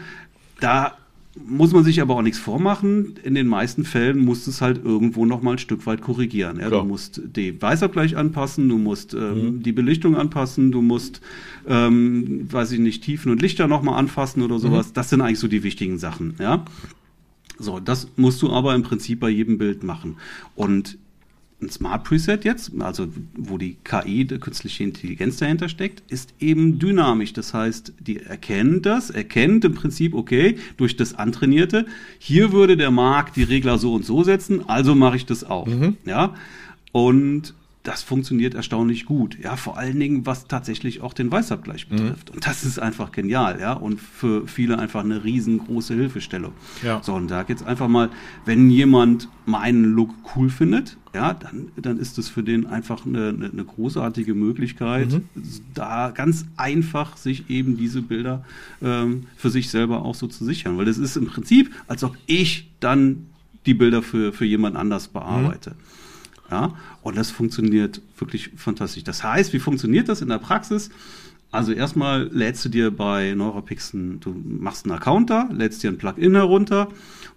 [0.59, 0.97] da
[1.45, 3.15] muss man sich aber auch nichts vormachen.
[3.23, 6.59] In den meisten Fällen musst du es halt irgendwo noch mal ein Stück weit korrigieren.
[6.59, 6.69] Ja?
[6.69, 9.63] Du musst den Weißabgleich anpassen, du musst ähm, mhm.
[9.63, 11.21] die Belichtung anpassen, du musst,
[11.67, 14.89] ähm, weiß ich nicht, Tiefen und Lichter noch mal anfassen oder sowas.
[14.89, 14.93] Mhm.
[14.93, 16.35] Das sind eigentlich so die wichtigen Sachen.
[16.39, 16.65] Ja.
[17.59, 20.17] So, das musst du aber im Prinzip bei jedem Bild machen.
[20.55, 20.97] Und
[21.61, 26.79] ein Smart Preset jetzt, also wo die KI, die künstliche Intelligenz dahinter steckt, ist eben
[26.79, 27.33] dynamisch.
[27.33, 31.85] Das heißt, die erkennt das, erkennt im Prinzip, okay, durch das Antrainierte,
[32.19, 35.67] hier würde der Markt die Regler so und so setzen, also mache ich das auch.
[35.67, 35.97] Mhm.
[36.05, 36.35] Ja.
[36.91, 39.37] Und das funktioniert erstaunlich gut.
[39.41, 41.95] Ja, vor allen Dingen, was tatsächlich auch den Weißabgleich mhm.
[41.95, 42.29] betrifft.
[42.29, 42.35] Mhm.
[42.35, 46.53] Und das ist einfach genial, ja, und für viele einfach eine riesengroße Hilfestellung.
[46.83, 47.01] Ja.
[47.01, 48.09] So, und da geht's einfach mal,
[48.45, 53.29] wenn jemand meinen Look cool findet, ja, dann, dann ist es für den einfach eine,
[53.29, 55.23] eine, eine großartige Möglichkeit, mhm.
[55.73, 58.45] da ganz einfach sich eben diese Bilder
[58.81, 60.77] ähm, für sich selber auch so zu sichern.
[60.77, 63.27] Weil das ist im Prinzip, als ob ich dann
[63.65, 65.71] die Bilder für, für jemand anders bearbeite.
[65.71, 66.00] Mhm.
[66.51, 69.05] Ja, und das funktioniert wirklich fantastisch.
[69.05, 70.89] Das heißt, wie funktioniert das in der Praxis?
[71.49, 75.97] Also erstmal lädst du dir bei Neuropixen, du machst einen Account da, lädst dir ein
[75.97, 76.89] Plugin herunter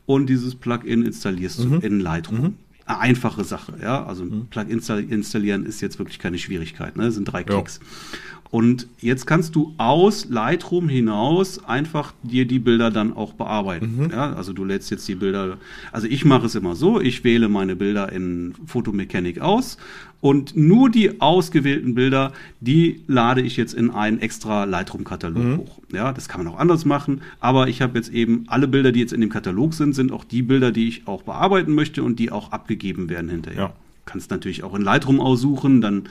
[0.06, 1.80] und dieses Plugin installierst mhm.
[1.80, 2.40] du in Lightroom.
[2.40, 2.54] Mhm.
[2.86, 4.04] Eine einfache Sache, ja.
[4.04, 4.46] Also ein mhm.
[4.46, 7.04] Plugin installieren ist jetzt wirklich keine Schwierigkeit, ne?
[7.04, 7.80] Das sind drei Klicks.
[7.80, 8.43] Ja.
[8.54, 14.04] Und jetzt kannst du aus Lightroom hinaus einfach dir die Bilder dann auch bearbeiten.
[14.04, 14.10] Mhm.
[14.12, 15.56] Ja, also du lädst jetzt die Bilder,
[15.90, 19.76] also ich mache es immer so, ich wähle meine Bilder in Photomechanik aus
[20.20, 25.58] und nur die ausgewählten Bilder, die lade ich jetzt in einen extra Lightroom-Katalog mhm.
[25.58, 25.80] hoch.
[25.92, 29.00] Ja, das kann man auch anders machen, aber ich habe jetzt eben alle Bilder, die
[29.00, 32.20] jetzt in dem Katalog sind, sind auch die Bilder, die ich auch bearbeiten möchte und
[32.20, 33.60] die auch abgegeben werden hinterher.
[33.60, 33.72] Ja.
[34.04, 36.04] Kannst natürlich auch in Lightroom aussuchen, dann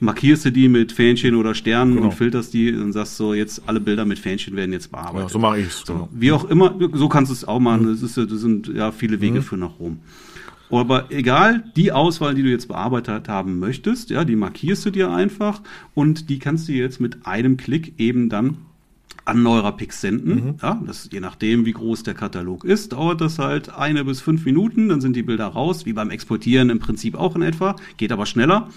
[0.00, 2.06] markierst du die mit Fähnchen oder Sternen genau.
[2.06, 5.28] und filterst die und sagst so, jetzt alle Bilder mit Fähnchen werden jetzt bearbeitet.
[5.28, 5.82] Ja, so mache ich es.
[5.86, 6.08] So, genau.
[6.12, 7.86] Wie auch immer, so kannst du es auch machen.
[7.86, 9.42] Das, ist, das sind ja viele Wege mhm.
[9.42, 10.00] für nach Rom.
[10.70, 15.10] Aber egal, die Auswahl, die du jetzt bearbeitet haben möchtest, ja, die markierst du dir
[15.10, 15.62] einfach
[15.94, 18.58] und die kannst du jetzt mit einem Klick eben dann
[19.24, 20.34] an Neurapix senden.
[20.34, 20.54] Mhm.
[20.62, 24.44] Ja, das, je nachdem, wie groß der Katalog ist, dauert das halt eine bis fünf
[24.44, 28.12] Minuten, dann sind die Bilder raus, wie beim Exportieren im Prinzip auch in etwa, geht
[28.12, 28.68] aber schneller.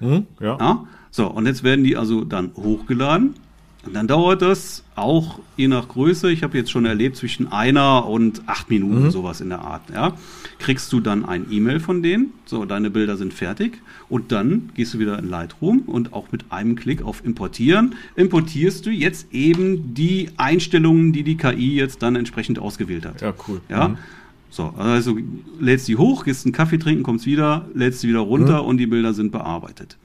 [0.00, 0.58] Mhm, ja.
[0.58, 0.86] ja.
[1.10, 3.34] So, und jetzt werden die also dann hochgeladen.
[3.86, 8.06] Und dann dauert das auch je nach Größe, ich habe jetzt schon erlebt, zwischen einer
[8.06, 9.10] und acht Minuten, mhm.
[9.10, 9.82] sowas in der Art.
[9.92, 10.14] Ja.
[10.58, 13.82] Kriegst du dann ein E-Mail von denen, so, deine Bilder sind fertig.
[14.08, 18.86] Und dann gehst du wieder in Lightroom und auch mit einem Klick auf Importieren importierst
[18.86, 23.20] du jetzt eben die Einstellungen, die die KI jetzt dann entsprechend ausgewählt hat.
[23.20, 23.60] Ja, cool.
[23.68, 23.88] Ja.
[23.88, 23.98] Mhm.
[24.54, 25.18] So, also
[25.58, 28.68] lädst die hoch, gehst einen Kaffee trinken, kommst wieder, lädst sie wieder runter mhm.
[28.68, 29.96] und die Bilder sind bearbeitet.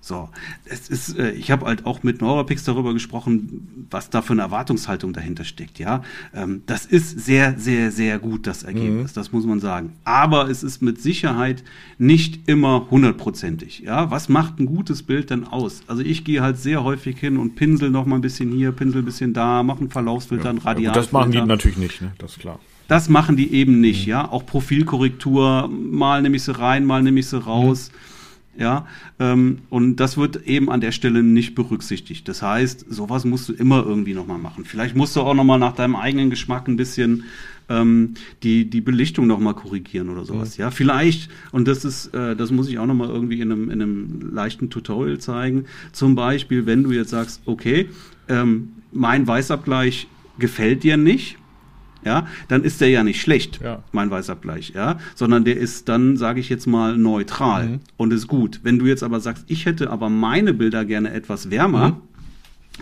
[0.00, 0.30] So,
[0.64, 4.40] es ist, äh, ich habe halt auch mit Neuropix darüber gesprochen, was da für eine
[4.40, 5.78] Erwartungshaltung dahinter steckt.
[5.78, 6.02] Ja,
[6.34, 9.10] ähm, das ist sehr, sehr, sehr gut das Ergebnis.
[9.10, 9.14] Mhm.
[9.14, 9.92] Das muss man sagen.
[10.04, 11.62] Aber es ist mit Sicherheit
[11.98, 13.80] nicht immer hundertprozentig.
[13.80, 15.82] Ja, was macht ein gutes Bild denn aus?
[15.86, 19.02] Also ich gehe halt sehr häufig hin und pinsel noch mal ein bisschen hier, pinsel
[19.02, 20.84] ein bisschen da, mache ein Verlaufsfilter, ja, ein Radial.
[20.84, 22.12] Ja, das machen die natürlich nicht, ne?
[22.16, 22.58] Das ist klar.
[22.88, 24.10] Das machen die eben nicht, mhm.
[24.10, 24.30] ja.
[24.30, 27.90] Auch Profilkorrektur, mal nehme ich sie rein, mal nehme ich sie raus.
[27.92, 28.12] Mhm.
[28.58, 28.86] Ja,
[29.18, 32.28] ähm, und das wird eben an der Stelle nicht berücksichtigt.
[32.28, 34.66] Das heißt, sowas musst du immer irgendwie nochmal machen.
[34.66, 37.24] Vielleicht musst du auch nochmal nach deinem eigenen Geschmack ein bisschen
[37.70, 40.58] ähm, die, die Belichtung nochmal korrigieren oder sowas.
[40.58, 40.62] Mhm.
[40.62, 43.80] Ja, vielleicht, und das ist, äh, das muss ich auch nochmal irgendwie in einem, in
[43.80, 45.64] einem leichten Tutorial zeigen.
[45.92, 47.88] Zum Beispiel, wenn du jetzt sagst, okay,
[48.28, 51.38] ähm, mein Weißabgleich gefällt dir nicht,
[52.04, 53.82] ja, dann ist der ja nicht schlecht, ja.
[53.92, 57.80] mein Weißabgleich, ja, sondern der ist dann, sage ich jetzt mal, neutral mhm.
[57.96, 58.60] und ist gut.
[58.62, 61.96] Wenn du jetzt aber sagst, ich hätte aber meine Bilder gerne etwas wärmer, mhm.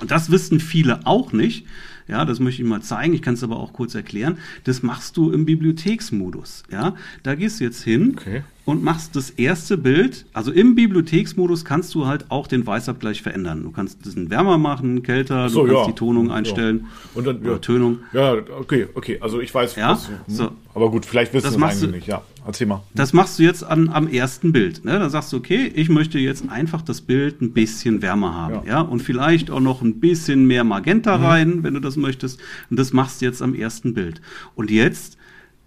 [0.00, 1.66] und das wissen viele auch nicht,
[2.08, 3.14] ja, das möchte ich mal zeigen.
[3.14, 4.38] Ich kann es aber auch kurz erklären.
[4.64, 6.64] Das machst du im Bibliotheksmodus.
[6.70, 8.42] Ja, da gehst du jetzt hin okay.
[8.70, 10.26] Und machst das erste Bild.
[10.32, 13.64] Also im Bibliotheksmodus kannst du halt auch den Weißabgleich verändern.
[13.64, 15.86] Du kannst das wärmer machen, kälter, so, du kannst ja.
[15.88, 16.82] die Tonung einstellen.
[16.82, 17.18] Ja.
[17.18, 17.50] Und dann, ja.
[17.50, 17.98] oder Tönung.
[18.12, 19.18] Ja, okay, okay.
[19.20, 19.90] Also ich weiß, ja?
[19.90, 20.52] was, so.
[20.72, 22.06] aber gut, vielleicht wissen wir es eigentlich nicht.
[22.06, 22.82] Ja, erzähl mal.
[22.94, 24.84] Das machst du jetzt an, am ersten Bild.
[24.84, 24.98] Ne?
[25.00, 28.66] Da sagst du, okay, ich möchte jetzt einfach das Bild ein bisschen wärmer haben.
[28.66, 28.80] Ja, ja?
[28.82, 31.24] und vielleicht auch noch ein bisschen mehr Magenta mhm.
[31.24, 32.38] rein, wenn du das möchtest.
[32.70, 34.20] Und das machst du jetzt am ersten Bild.
[34.54, 35.16] Und jetzt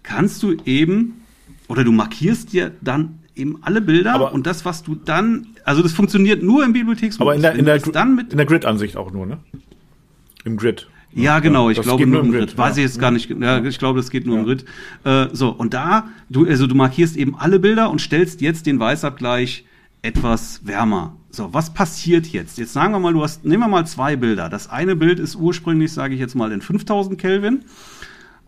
[0.02, 1.23] kannst du eben,
[1.74, 5.82] oder du markierst dir dann eben alle Bilder aber und das, was du dann, also
[5.82, 7.20] das funktioniert nur im Bibliotheksmodus.
[7.20, 9.38] Aber in der, in der, dann mit in der Grid-Ansicht auch nur, ne?
[10.44, 10.86] Im Grid.
[11.12, 12.48] Ja, genau, ich das glaube nur im Grid.
[12.48, 12.58] Grid.
[12.58, 13.28] Weiß ich jetzt gar nicht.
[13.28, 14.40] Ja, ich glaube, das geht nur ja.
[14.40, 14.64] im Grid.
[15.02, 18.78] Äh, so, und da, du, also du markierst eben alle Bilder und stellst jetzt den
[18.78, 19.64] Weißabgleich
[20.02, 21.16] etwas wärmer.
[21.30, 22.58] So, was passiert jetzt?
[22.58, 24.48] Jetzt sagen wir mal, du hast, nehmen wir mal zwei Bilder.
[24.48, 27.64] Das eine Bild ist ursprünglich, sage ich jetzt mal, in 5000 Kelvin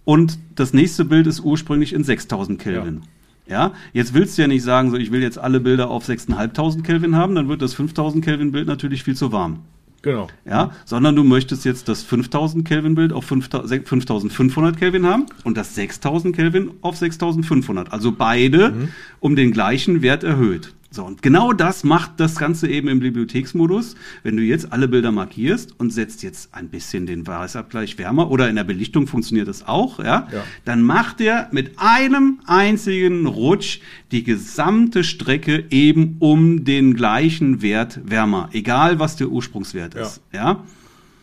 [0.07, 3.01] und das nächste Bild ist ursprünglich in 6000 Kelvin.
[3.03, 3.09] Ja.
[3.46, 3.72] Ja.
[3.92, 7.16] jetzt willst du ja nicht sagen, so ich will jetzt alle Bilder auf 6500 Kelvin
[7.16, 9.61] haben, dann wird das 5000 Kelvin Bild natürlich viel zu warm.
[10.02, 10.28] Genau.
[10.44, 15.74] Ja, sondern du möchtest jetzt das 5000 Kelvin Bild auf 5500 Kelvin haben und das
[15.74, 17.92] 6000 Kelvin auf 6500.
[17.92, 18.88] Also beide mhm.
[19.18, 20.74] um den gleichen Wert erhöht.
[20.96, 23.96] So, und genau das macht das Ganze eben im Bibliotheksmodus.
[24.22, 28.48] Wenn du jetzt alle Bilder markierst und setzt jetzt ein bisschen den Weißabgleich wärmer oder
[28.48, 30.42] in der Belichtung funktioniert das auch, ja, ja.
[30.64, 33.80] dann macht er mit einem einzigen Rutsch
[34.11, 40.52] die gesamte Strecke eben um den gleichen Wert wärmer, egal was der Ursprungswert ist, ja.
[40.52, 40.64] ja?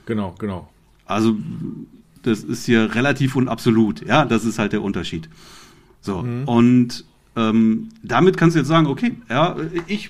[0.05, 0.69] Genau, genau.
[1.07, 1.35] Also,
[2.21, 5.29] das ist hier relativ und absolut, ja, das ist halt der Unterschied.
[5.99, 6.43] So, mhm.
[6.43, 7.05] und
[7.35, 9.55] ähm, damit kannst du jetzt sagen, okay, ja,
[9.87, 10.09] ich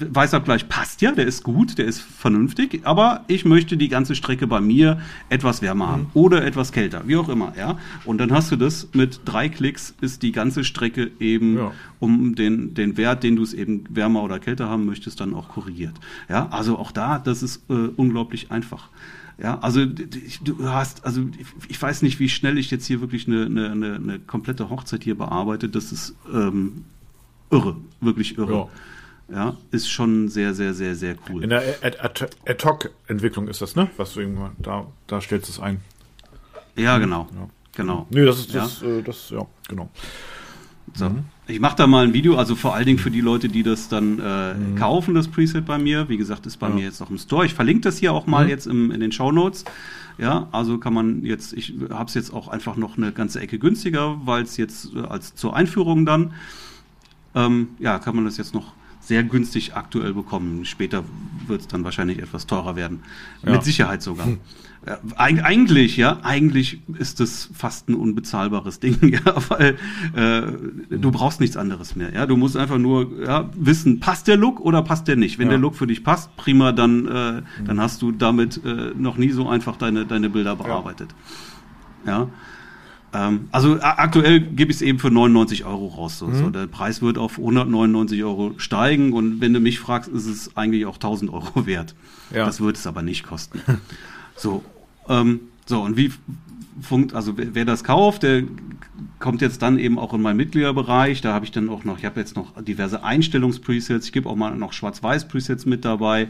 [0.00, 4.46] Weißabgleich passt ja, der ist gut, der ist vernünftig, aber ich möchte die ganze Strecke
[4.46, 5.90] bei mir etwas wärmer mhm.
[5.90, 7.78] haben oder etwas kälter, wie auch immer, ja.
[8.04, 11.72] Und dann hast du das mit drei Klicks ist die ganze Strecke eben ja.
[11.98, 15.48] um den, den Wert, den du es eben wärmer oder kälter haben möchtest, dann auch
[15.48, 15.94] korrigiert.
[16.28, 18.90] Ja, also auch da, das ist äh, unglaublich einfach.
[19.40, 21.22] Ja, also du hast, also
[21.68, 25.16] ich weiß nicht, wie schnell ich jetzt hier wirklich eine, eine, eine komplette Hochzeit hier
[25.16, 25.68] bearbeite.
[25.68, 26.84] Das ist ähm,
[27.50, 28.68] irre, wirklich irre.
[29.28, 29.36] Ja.
[29.36, 29.56] ja.
[29.70, 31.44] ist schon sehr, sehr, sehr, sehr cool.
[31.44, 33.88] In der Ad-Hoc-Entwicklung ist das, ne?
[33.96, 35.80] Was du irgendwann, da, da stellst du es ein.
[36.74, 37.28] Ja, genau.
[37.32, 37.48] Ja.
[37.76, 38.08] Genau.
[38.10, 39.88] Nee, das ist das, ja, äh, das, ja genau.
[40.94, 41.10] So.
[41.10, 41.24] Mhm.
[41.50, 43.88] Ich mache da mal ein Video, also vor allen Dingen für die Leute, die das
[43.88, 44.74] dann äh, mhm.
[44.76, 46.10] kaufen, das Preset bei mir.
[46.10, 46.74] Wie gesagt, ist bei ja.
[46.74, 47.46] mir jetzt noch im Store.
[47.46, 48.50] Ich verlinke das hier auch mal mhm.
[48.50, 49.64] jetzt im, in den Show Notes.
[50.18, 53.58] Ja, also kann man jetzt, ich habe es jetzt auch einfach noch eine ganze Ecke
[53.58, 56.34] günstiger, weil es jetzt äh, als zur Einführung dann,
[57.34, 58.74] ähm, ja, kann man das jetzt noch
[59.08, 60.66] sehr günstig aktuell bekommen.
[60.66, 61.02] Später
[61.46, 63.00] wird es dann wahrscheinlich etwas teurer werden.
[63.42, 63.52] Ja.
[63.52, 64.26] Mit Sicherheit sogar.
[64.26, 64.38] Hm.
[65.16, 69.76] Eig eigentlich, ja, eigentlich ist das fast ein unbezahlbares Ding, ja, weil
[70.14, 72.26] äh, du brauchst nichts anderes mehr, ja.
[72.26, 75.38] Du musst einfach nur ja, wissen, passt der Look oder passt der nicht.
[75.38, 75.52] Wenn ja.
[75.52, 77.44] der Look für dich passt, prima, dann, äh, mhm.
[77.66, 81.14] dann hast du damit äh, noch nie so einfach deine, deine Bilder bearbeitet.
[82.06, 82.28] Ja.
[83.12, 86.18] Ähm, also aktuell gebe ich es eben für 99 Euro raus.
[86.18, 86.26] So.
[86.26, 86.34] Mhm.
[86.34, 86.50] so.
[86.50, 90.86] der Preis wird auf 199 Euro steigen und wenn du mich fragst, ist es eigentlich
[90.86, 91.94] auch 1000 Euro wert.
[92.34, 92.44] Ja.
[92.44, 93.60] Das wird es aber nicht kosten.
[94.36, 94.62] so,
[95.08, 96.12] ähm, so und wie
[96.80, 98.44] funkt, also wer, wer, das kauft, der
[99.18, 101.20] kommt jetzt dann eben auch in meinen Mitgliederbereich.
[101.20, 104.06] Da habe ich dann auch noch, ich habe jetzt noch diverse Einstellungspresets.
[104.06, 106.28] Ich gebe auch mal noch Schwarz-Weiß-Presets mit dabei.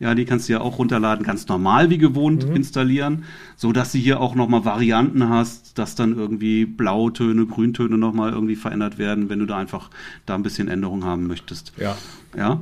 [0.00, 2.56] Ja, die kannst du ja auch runterladen, ganz normal wie gewohnt mhm.
[2.56, 3.24] installieren,
[3.56, 8.56] so dass du hier auch nochmal Varianten hast, dass dann irgendwie Blautöne, Grüntöne nochmal irgendwie
[8.56, 9.90] verändert werden, wenn du da einfach
[10.26, 11.72] da ein bisschen Änderung haben möchtest.
[11.78, 11.96] Ja.
[12.36, 12.60] Ja.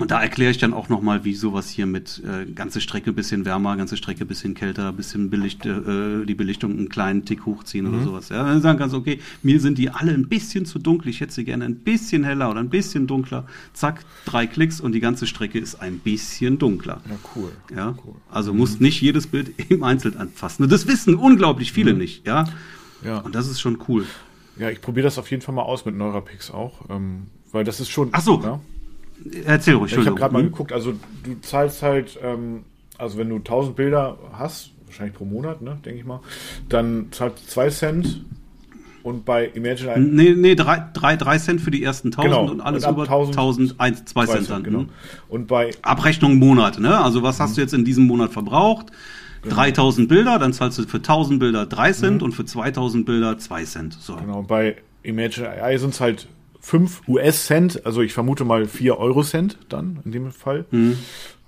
[0.00, 3.44] Und da erkläre ich dann auch nochmal, wie sowas hier mit äh, ganze Strecke bisschen
[3.44, 7.94] wärmer, ganze Strecke bisschen kälter, bisschen Belicht, äh, die Belichtung einen kleinen Tick hochziehen mhm.
[7.94, 8.28] oder sowas.
[8.30, 11.34] Ja, du sagen kannst, okay, mir sind die alle ein bisschen zu dunkel, ich hätte
[11.34, 13.44] sie gerne ein bisschen heller oder ein bisschen dunkler.
[13.74, 17.02] Zack, drei Klicks und die ganze Strecke ist ein bisschen dunkler.
[17.06, 17.52] Ja, cool.
[17.76, 18.14] Ja, cool.
[18.30, 18.60] also mhm.
[18.60, 20.62] musst nicht jedes Bild im Einzelnen anfassen.
[20.62, 21.98] Und das wissen unglaublich viele mhm.
[21.98, 22.46] nicht, ja.
[23.04, 23.18] Ja.
[23.18, 24.06] Und das ist schon cool.
[24.56, 27.80] Ja, ich probiere das auf jeden Fall mal aus mit Neurapix auch, ähm, weil das
[27.80, 28.08] ist schon.
[28.12, 28.40] Ach so.
[28.42, 28.60] Ja?
[29.44, 30.50] Erzähl ruhig, Ich habe gerade mal hm?
[30.50, 32.64] geguckt, also du zahlst halt, ähm,
[32.98, 36.20] also wenn du 1000 Bilder hast, wahrscheinlich pro Monat, ne, denke ich mal,
[36.68, 38.24] dann zahlst du 2 Cent
[39.02, 42.50] und bei Imagine Nee, nee, 3 drei, drei Cent für die ersten 1000 genau.
[42.50, 44.62] und alles und über 1000, 1000 1, 2 Cent, Cent dann.
[44.62, 44.78] Genau.
[44.80, 44.88] Hm?
[45.28, 46.98] Und bei Abrechnung Monat, ne?
[46.98, 48.86] Also was hast du jetzt in diesem Monat verbraucht?
[49.42, 49.54] Genau.
[49.54, 52.26] 3000 Bilder, dann zahlst du für 1000 Bilder 3 Cent mhm.
[52.26, 53.94] und für 2000 Bilder 2 Cent.
[53.94, 54.16] So.
[54.16, 56.28] Genau, bei Imagine AI sind es halt
[56.70, 60.66] 5 US-Cent, also ich vermute mal 4 Euro-Cent dann in dem Fall.
[60.70, 60.98] Mhm.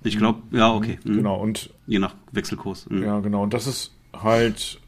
[0.03, 0.99] Ich glaube, ja, okay.
[1.05, 1.15] Mhm.
[1.15, 1.69] Genau, und.
[1.87, 2.89] Je nach Wechselkurs.
[2.89, 3.03] Mhm.
[3.03, 3.43] Ja, genau.
[3.43, 4.81] Und das ist halt,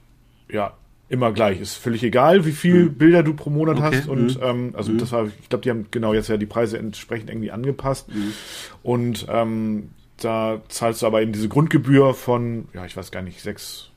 [0.51, 0.73] ja,
[1.07, 1.61] immer gleich.
[1.61, 2.95] Ist völlig egal, wie viel mhm.
[2.95, 3.95] Bilder du pro Monat okay.
[3.99, 4.09] hast.
[4.09, 4.43] Und mhm.
[4.43, 4.97] ähm, also mhm.
[4.97, 8.13] das war, ich glaube, die haben genau jetzt ja die Preise entsprechend irgendwie angepasst.
[8.13, 8.33] Mhm.
[8.83, 13.39] Und ähm, da zahlst du aber eben diese Grundgebühr von, ja, ich weiß gar nicht,
[13.39, 13.89] sechs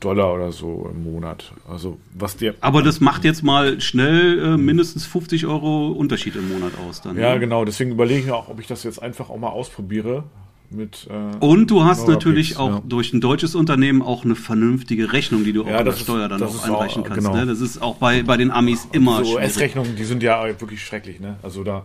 [0.00, 1.52] Dollar oder so im Monat.
[1.68, 2.54] Also was dir.
[2.60, 7.02] Aber das macht jetzt mal schnell äh, mindestens 50 Euro Unterschied im Monat aus.
[7.02, 7.40] Dann, ja, ne?
[7.40, 7.64] genau.
[7.64, 10.24] Deswegen überlege ich mir auch, ob ich das jetzt einfach auch mal ausprobiere.
[10.72, 12.82] Mit, äh, und du hast natürlich auch ja.
[12.86, 16.40] durch ein deutsches Unternehmen auch eine vernünftige Rechnung, die du ja, auch mit Steuer dann
[16.44, 17.26] auch einreichen auch, kannst.
[17.26, 17.36] Genau.
[17.40, 17.46] Ne?
[17.46, 21.18] Das ist auch bei, bei den Amis immer so US-Rechnungen, die sind ja wirklich schrecklich.
[21.18, 21.38] Ne?
[21.42, 21.84] Also da,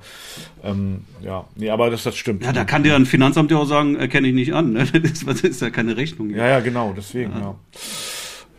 [0.64, 2.44] ähm, ja, nee, aber das, das stimmt.
[2.44, 4.74] Ja, da kann dir ein Finanzamt ja auch sagen, erkenne ich nicht an.
[4.74, 4.86] Ne?
[5.06, 6.30] Das, ist, das ist ja keine Rechnung.
[6.30, 7.56] Ja, ja, genau, deswegen, ja.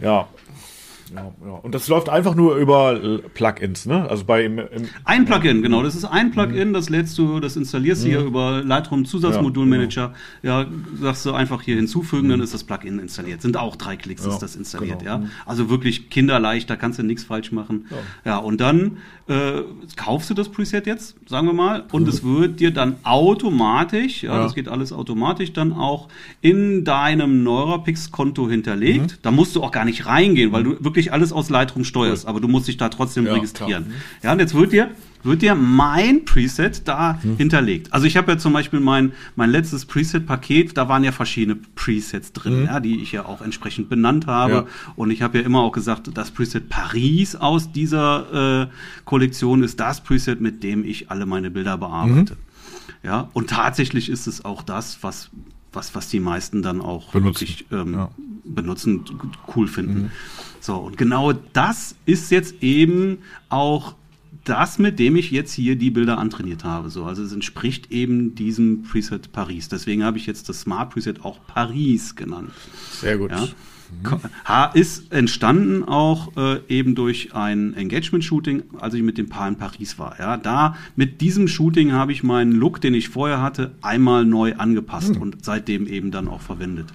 [0.00, 0.28] Ja.
[1.14, 1.32] Ja.
[1.44, 1.52] Ja.
[1.62, 4.08] Und das läuft einfach nur über Plugins, ne?
[4.08, 5.82] Also bei im, im ein Plugin, genau.
[5.82, 8.10] Das ist ein Plugin, das lädst du, das installierst du mhm.
[8.10, 10.14] hier über Lightroom Zusatzmodulmanager.
[10.42, 10.76] Ja, genau.
[10.76, 12.32] ja, sagst du einfach hier hinzufügen, mhm.
[12.32, 13.42] dann ist das Plugin installiert.
[13.42, 15.10] Sind auch drei Klicks, ja, ist das installiert, genau.
[15.10, 15.18] ja.
[15.18, 15.30] Mhm.
[15.44, 17.86] Also wirklich kinderleicht, da kannst du nichts falsch machen.
[18.24, 19.62] Ja, und dann äh,
[19.96, 22.08] kaufst du das Preset jetzt, sagen wir mal, und mhm.
[22.08, 26.08] es wird dir dann automatisch, ja, das geht alles automatisch, dann auch
[26.40, 29.12] in deinem Neurapix-Konto hinterlegt.
[29.12, 29.18] Mhm.
[29.22, 32.30] Da musst du auch gar nicht reingehen, weil du wirklich alles aus Lightroom steuerst, cool.
[32.30, 33.85] aber du musst dich da trotzdem ja, registrieren.
[33.85, 33.96] Klar.
[34.22, 34.90] Ja, und jetzt wird dir
[35.26, 37.37] wird dir mein Preset da hm.
[37.37, 37.92] hinterlegt.
[37.92, 42.32] Also ich habe ja zum Beispiel mein, mein letztes Preset-Paket, da waren ja verschiedene Presets
[42.32, 42.64] drin, hm.
[42.66, 44.52] ja, die ich ja auch entsprechend benannt habe.
[44.52, 44.66] Ja.
[44.94, 48.66] Und ich habe ja immer auch gesagt, das Preset Paris aus dieser äh,
[49.04, 52.35] Kollektion ist das Preset, mit dem ich alle meine Bilder bearbeite.
[52.35, 52.40] Hm.
[53.02, 55.30] Ja, und tatsächlich ist es auch das, was
[55.72, 57.40] was, was die meisten dann auch benutzen.
[57.40, 58.11] wirklich ähm, ja.
[58.44, 59.04] benutzen,
[59.54, 60.11] cool finden.
[60.66, 60.72] Mhm.
[60.72, 63.94] So, und genau das ist jetzt eben auch
[64.44, 66.88] das, mit dem ich jetzt hier die Bilder antrainiert habe.
[66.88, 69.68] So, also es entspricht eben diesem Preset Paris.
[69.68, 72.50] Deswegen habe ich jetzt das Smart Preset auch Paris genannt.
[72.92, 73.33] Sehr gut.
[73.33, 73.48] Ja?
[74.44, 79.57] H ist entstanden auch äh, eben durch ein Engagement-Shooting, als ich mit dem Paar in
[79.57, 80.18] Paris war.
[80.18, 84.55] Ja, da mit diesem Shooting habe ich meinen Look, den ich vorher hatte, einmal neu
[84.57, 85.22] angepasst hm.
[85.22, 86.87] und seitdem eben dann auch verwendet.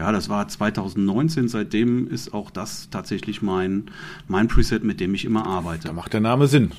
[0.00, 1.48] Ja, das war 2019.
[1.48, 3.90] Seitdem ist auch das tatsächlich mein,
[4.28, 5.88] mein Preset, mit dem ich immer arbeite.
[5.88, 6.72] Da macht der Name Sinn.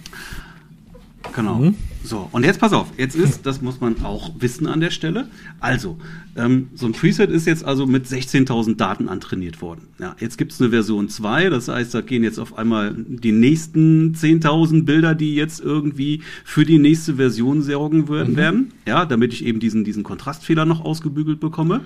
[1.33, 1.59] Genau.
[1.59, 1.75] Mhm.
[2.03, 5.29] So, und jetzt pass auf, jetzt ist, das muss man auch wissen an der Stelle.
[5.59, 5.97] Also,
[6.35, 9.89] ähm, so ein Preset ist jetzt also mit 16.000 Daten antrainiert worden.
[9.99, 13.31] Ja, jetzt gibt es eine Version 2, das heißt, da gehen jetzt auf einmal die
[13.31, 18.37] nächsten 10.000 Bilder, die jetzt irgendwie für die nächste Version sorgen werden, mhm.
[18.37, 18.73] werden.
[18.87, 21.81] Ja, damit ich eben diesen, diesen Kontrastfehler noch ausgebügelt bekomme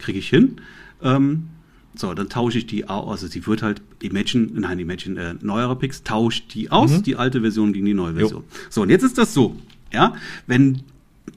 [0.00, 0.56] kriege ich hin.
[1.02, 1.48] Ähm,
[1.94, 3.08] so, dann tausche ich die aus.
[3.10, 7.02] Also sie wird halt Imagine, nein, Imagine, äh, neuere Picks, tauscht die aus, mhm.
[7.02, 8.42] die alte Version gegen die neue Version.
[8.42, 8.58] Jo.
[8.70, 9.56] So, und jetzt ist das so,
[9.92, 10.14] ja,
[10.46, 10.82] wenn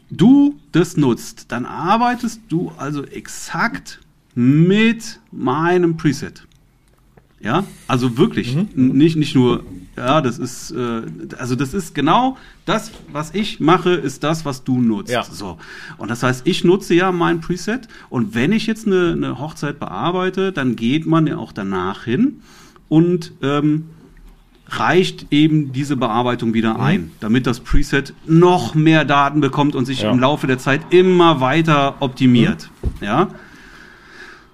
[0.09, 3.99] du das nutzt, dann arbeitest du also exakt
[4.35, 6.45] mit meinem Preset.
[7.39, 8.69] Ja, also wirklich, mhm.
[8.93, 11.01] nicht, nicht nur, ja, das ist, äh,
[11.37, 15.11] also das ist genau das, was ich mache, ist das, was du nutzt.
[15.11, 15.23] Ja.
[15.23, 15.57] So.
[15.97, 19.79] Und das heißt, ich nutze ja mein Preset und wenn ich jetzt eine, eine Hochzeit
[19.79, 22.41] bearbeite, dann geht man ja auch danach hin
[22.89, 23.85] und ähm,
[24.67, 26.81] reicht eben diese Bearbeitung wieder mhm.
[26.81, 30.11] ein, damit das Preset noch mehr Daten bekommt und sich ja.
[30.11, 32.69] im Laufe der Zeit immer weiter optimiert.
[32.81, 33.05] Mhm.
[33.05, 33.27] Ja.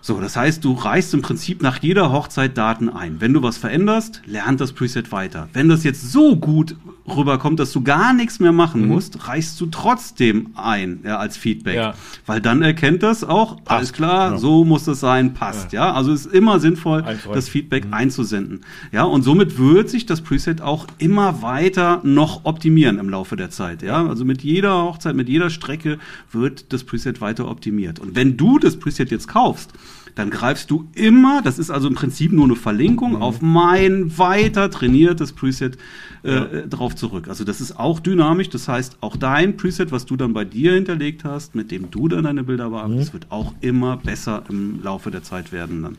[0.09, 3.21] So, das heißt, du reichst im Prinzip nach jeder Hochzeit Daten ein.
[3.21, 5.49] Wenn du was veränderst, lernt das Preset weiter.
[5.53, 6.75] Wenn das jetzt so gut
[7.15, 8.87] rüberkommt, dass du gar nichts mehr machen mhm.
[8.87, 11.75] musst, reichst du trotzdem ein ja, als Feedback.
[11.75, 11.93] Ja.
[12.25, 13.69] Weil dann erkennt das auch, passt.
[13.69, 14.37] alles klar, ja.
[14.39, 15.73] so muss es sein, passt.
[15.73, 15.93] Ja.
[15.93, 17.33] Also es ist immer sinnvoll, Einfach.
[17.33, 17.93] das Feedback mhm.
[17.93, 18.61] einzusenden.
[18.91, 23.51] Ja, und somit wird sich das Preset auch immer weiter noch optimieren im Laufe der
[23.51, 23.83] Zeit.
[23.83, 25.99] Ja, also mit jeder Hochzeit, mit jeder Strecke
[26.31, 27.99] wird das Preset weiter optimiert.
[27.99, 29.71] Und wenn du das Preset jetzt kaufst,
[30.15, 33.21] dann greifst du immer, das ist also im Prinzip nur eine Verlinkung, mhm.
[33.21, 35.77] auf mein weiter trainiertes Preset
[36.23, 36.45] äh, ja.
[36.67, 37.27] drauf zurück.
[37.27, 40.73] Also das ist auch dynamisch, das heißt, auch dein Preset, was du dann bei dir
[40.73, 43.13] hinterlegt hast, mit dem du dann deine Bilder bearbeitest, mhm.
[43.13, 45.97] wird auch immer besser im Laufe der Zeit werden dann.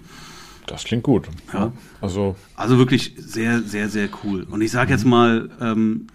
[0.71, 1.27] Das klingt gut.
[1.53, 1.73] Ja.
[2.01, 4.47] Also, also wirklich sehr, sehr, sehr cool.
[4.49, 6.07] Und ich sage jetzt mal, ähm,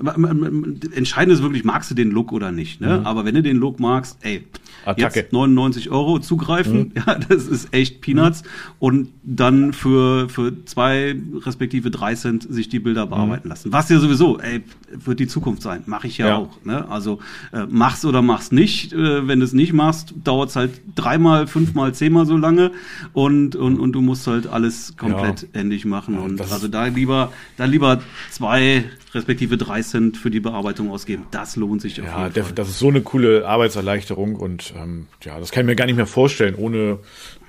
[0.95, 2.79] entscheidend ist wirklich, magst du den Look oder nicht.
[2.79, 2.99] Ne?
[2.99, 3.05] Mhm.
[3.05, 4.45] Aber wenn du den Look magst, ey,
[4.85, 5.19] Attacke.
[5.19, 6.91] jetzt 99 Euro zugreifen, mhm.
[7.05, 8.43] ja, das ist echt Peanuts.
[8.43, 8.49] Mhm.
[8.79, 13.49] Und dann für, für zwei respektive drei Cent sich die Bilder bearbeiten mhm.
[13.49, 13.73] lassen.
[13.73, 15.83] Was ja sowieso, ey, wird die Zukunft sein.
[15.85, 16.63] Mache ich ja, ja, auch.
[16.63, 16.89] Ne?
[16.89, 17.19] Also
[17.51, 18.93] äh, mach's oder mach's nicht.
[18.93, 22.71] Äh, wenn du es nicht machst, dauert's halt dreimal, fünfmal, zehnmal so lange
[23.11, 25.61] und, und, und du musst halt alles komplett ja.
[25.61, 26.17] endlich machen.
[26.17, 31.25] und also da lieber, da lieber zwei respektive drei Cent für die Bearbeitung ausgeben.
[31.31, 32.31] Das lohnt sich auf ja, Fall.
[32.31, 35.95] Das ist so eine coole Arbeitserleichterung und ähm, ja, das kann ich mir gar nicht
[35.95, 36.99] mehr vorstellen, ohne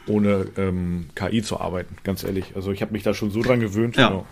[0.09, 2.55] ohne ähm, KI zu arbeiten, ganz ehrlich.
[2.55, 3.97] Also ich habe mich da schon so dran gewöhnt.
[3.97, 4.25] Ja.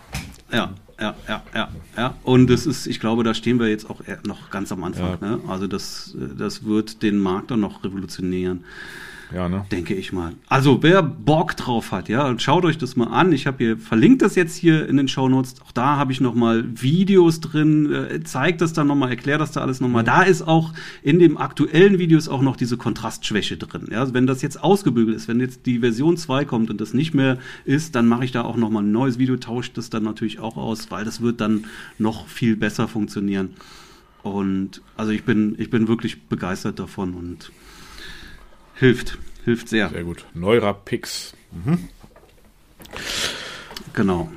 [0.52, 2.14] ja, ja, ja, ja, ja.
[2.22, 5.18] Und es ist, ich glaube, da stehen wir jetzt auch noch ganz am Anfang.
[5.20, 5.30] Ja.
[5.30, 5.40] Ne?
[5.48, 8.64] Also das, das wird den Markt dann noch revolutionieren.
[9.32, 9.64] Ja, ne?
[9.70, 10.32] Denke ich mal.
[10.48, 13.32] Also, wer Bock drauf hat, ja, schaut euch das mal an.
[13.32, 15.56] Ich habe hier verlinkt das jetzt hier in den Show Notes.
[15.64, 17.92] Auch da habe ich noch mal Videos drin.
[17.92, 20.02] Äh, zeigt das dann noch mal, erklärt das da alles noch mal.
[20.02, 20.06] Mhm.
[20.06, 23.88] Da ist auch in dem aktuellen Videos auch noch diese Kontrastschwäche drin.
[23.90, 26.94] Ja, also wenn das jetzt ausgebügelt ist, wenn jetzt die Version 2 kommt und das
[26.94, 29.90] nicht mehr ist, dann mache ich da auch noch mal ein neues Video, tauscht das
[29.90, 31.64] dann natürlich auch aus, weil das wird dann
[31.98, 33.50] noch viel besser funktionieren.
[34.22, 37.52] Und also ich bin, ich bin wirklich begeistert davon und
[38.74, 39.18] hilft.
[39.44, 39.90] Hilft sehr.
[39.90, 40.24] Sehr gut.
[40.34, 41.34] Neurapix.
[41.52, 41.78] Mhm.
[43.92, 44.30] Genau.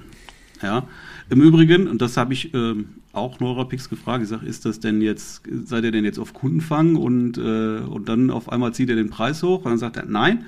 [0.61, 0.87] Ja.
[1.29, 5.01] Im Übrigen, und das habe ich ähm, auch Neurapix gefragt, ich sage, ist das denn
[5.01, 8.95] jetzt, seid ihr denn jetzt auf Kundenfang und, äh, und dann auf einmal zieht er
[8.95, 9.65] den Preis hoch?
[9.65, 10.45] Und dann sagt er, nein,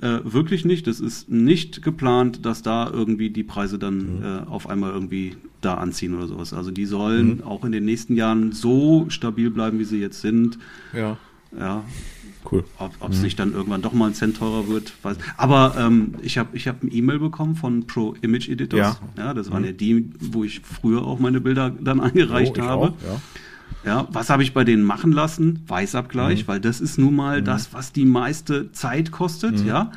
[0.00, 0.86] äh, wirklich nicht.
[0.86, 4.24] Das ist nicht geplant, dass da irgendwie die Preise dann mhm.
[4.24, 6.52] äh, auf einmal irgendwie da anziehen oder sowas.
[6.52, 7.42] Also die sollen mhm.
[7.44, 10.58] auch in den nächsten Jahren so stabil bleiben, wie sie jetzt sind.
[10.94, 11.18] Ja.
[11.58, 11.84] Ja.
[12.50, 12.64] Cool.
[12.78, 13.22] Ob es mhm.
[13.22, 14.92] nicht dann irgendwann doch mal ein Cent teurer wird.
[15.02, 15.16] Weiß.
[15.36, 19.00] Aber ähm, ich habe ich hab ein E-Mail bekommen von Pro Image Editors.
[19.16, 19.68] Ja, ja das waren mhm.
[19.68, 22.86] ja die, wo ich früher auch meine Bilder dann eingereicht oh, habe.
[22.88, 23.20] Auch, ja.
[23.82, 25.60] Ja, was habe ich bei denen machen lassen?
[25.66, 26.48] Weißabgleich, mhm.
[26.48, 27.44] weil das ist nun mal mhm.
[27.46, 29.66] das, was die meiste Zeit kostet, mhm.
[29.66, 29.92] ja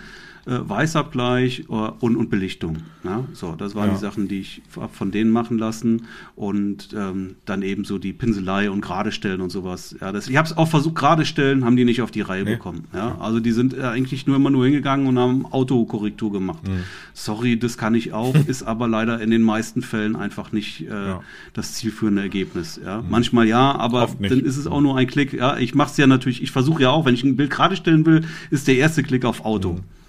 [0.45, 2.77] äh, Weißabgleich äh, und, und Belichtung.
[3.03, 3.23] Ja?
[3.31, 3.93] So, das waren ja.
[3.93, 8.69] die Sachen, die ich von denen machen lassen und ähm, dann eben so die Pinselei
[8.69, 9.95] und gerade stellen und sowas.
[10.01, 12.43] Ja, das, ich habe es auch versucht, gerade stellen, haben die nicht auf die Reihe
[12.43, 12.55] nee.
[12.55, 12.85] bekommen.
[12.93, 13.17] Ja?
[13.19, 16.67] Also die sind äh, eigentlich nur immer nur hingegangen und haben Autokorrektur gemacht.
[16.67, 16.83] Mhm.
[17.13, 21.15] Sorry, das kann ich auch, ist aber leider in den meisten Fällen einfach nicht äh,
[21.53, 22.81] das zielführende Ergebnis.
[22.83, 23.01] Ja?
[23.01, 23.09] Mhm.
[23.09, 25.31] Manchmal ja, aber dann ist es auch nur ein Klick.
[25.31, 27.77] Ja, ich mache es ja natürlich, ich versuche ja auch, wenn ich ein Bild gerade
[27.77, 29.73] stellen will, ist der erste Klick auf Auto.
[29.73, 30.02] Mhm.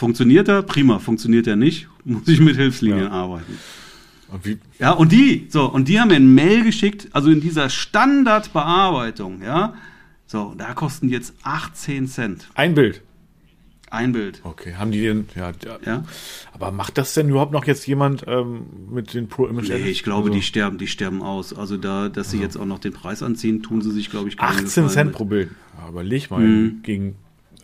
[0.00, 0.62] Funktioniert er?
[0.62, 0.98] Prima.
[0.98, 1.86] Funktioniert er nicht?
[2.06, 3.10] Muss ich mit Hilfslinien ja.
[3.10, 3.58] arbeiten.
[4.28, 4.58] Und wie?
[4.78, 9.42] Ja, und die, so, und die haben mir ein Mail geschickt, also in dieser Standardbearbeitung,
[9.42, 9.74] ja.
[10.26, 12.48] So, da kosten jetzt 18 Cent.
[12.54, 13.02] Ein Bild.
[13.90, 14.40] Ein Bild.
[14.42, 15.52] Okay, haben die denn, ja,
[15.84, 16.04] ja.
[16.54, 19.68] Aber macht das denn überhaupt noch jetzt jemand ähm, mit den Pro Image?
[19.68, 20.32] Nee, ich glaube, also.
[20.32, 21.52] die sterben, die sterben aus.
[21.52, 22.44] Also da, dass sie also.
[22.44, 25.14] jetzt auch noch den Preis anziehen, tun sie sich, glaube ich, gar 18 Cent mit.
[25.14, 25.50] pro Bild.
[25.86, 26.80] Aber leg mal mhm.
[26.82, 27.16] gegen,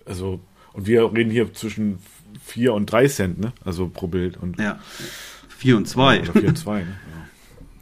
[0.04, 0.40] also,
[0.74, 1.98] und wir reden hier zwischen
[2.46, 3.52] 4 und 3 Cent, ne?
[3.64, 4.36] Also pro Bild.
[4.36, 4.78] Und ja.
[5.48, 6.22] 4 und 2.
[6.22, 6.86] Oder 4 und 2, ne?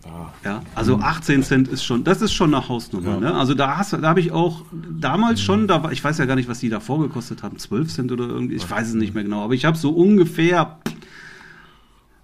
[0.07, 0.35] Ja.
[0.45, 3.15] ja, also 18 Cent ist schon, das ist schon eine Hausnummer.
[3.15, 3.21] Ja.
[3.21, 3.35] Ne?
[3.35, 4.62] Also da hast, da habe ich auch
[5.01, 5.67] damals schon, mhm.
[5.67, 8.29] da war, ich weiß ja gar nicht, was die davor gekostet haben, 12 Cent oder
[8.29, 10.79] irgendwie, ich weiß es nicht mehr genau, aber ich habe so ungefähr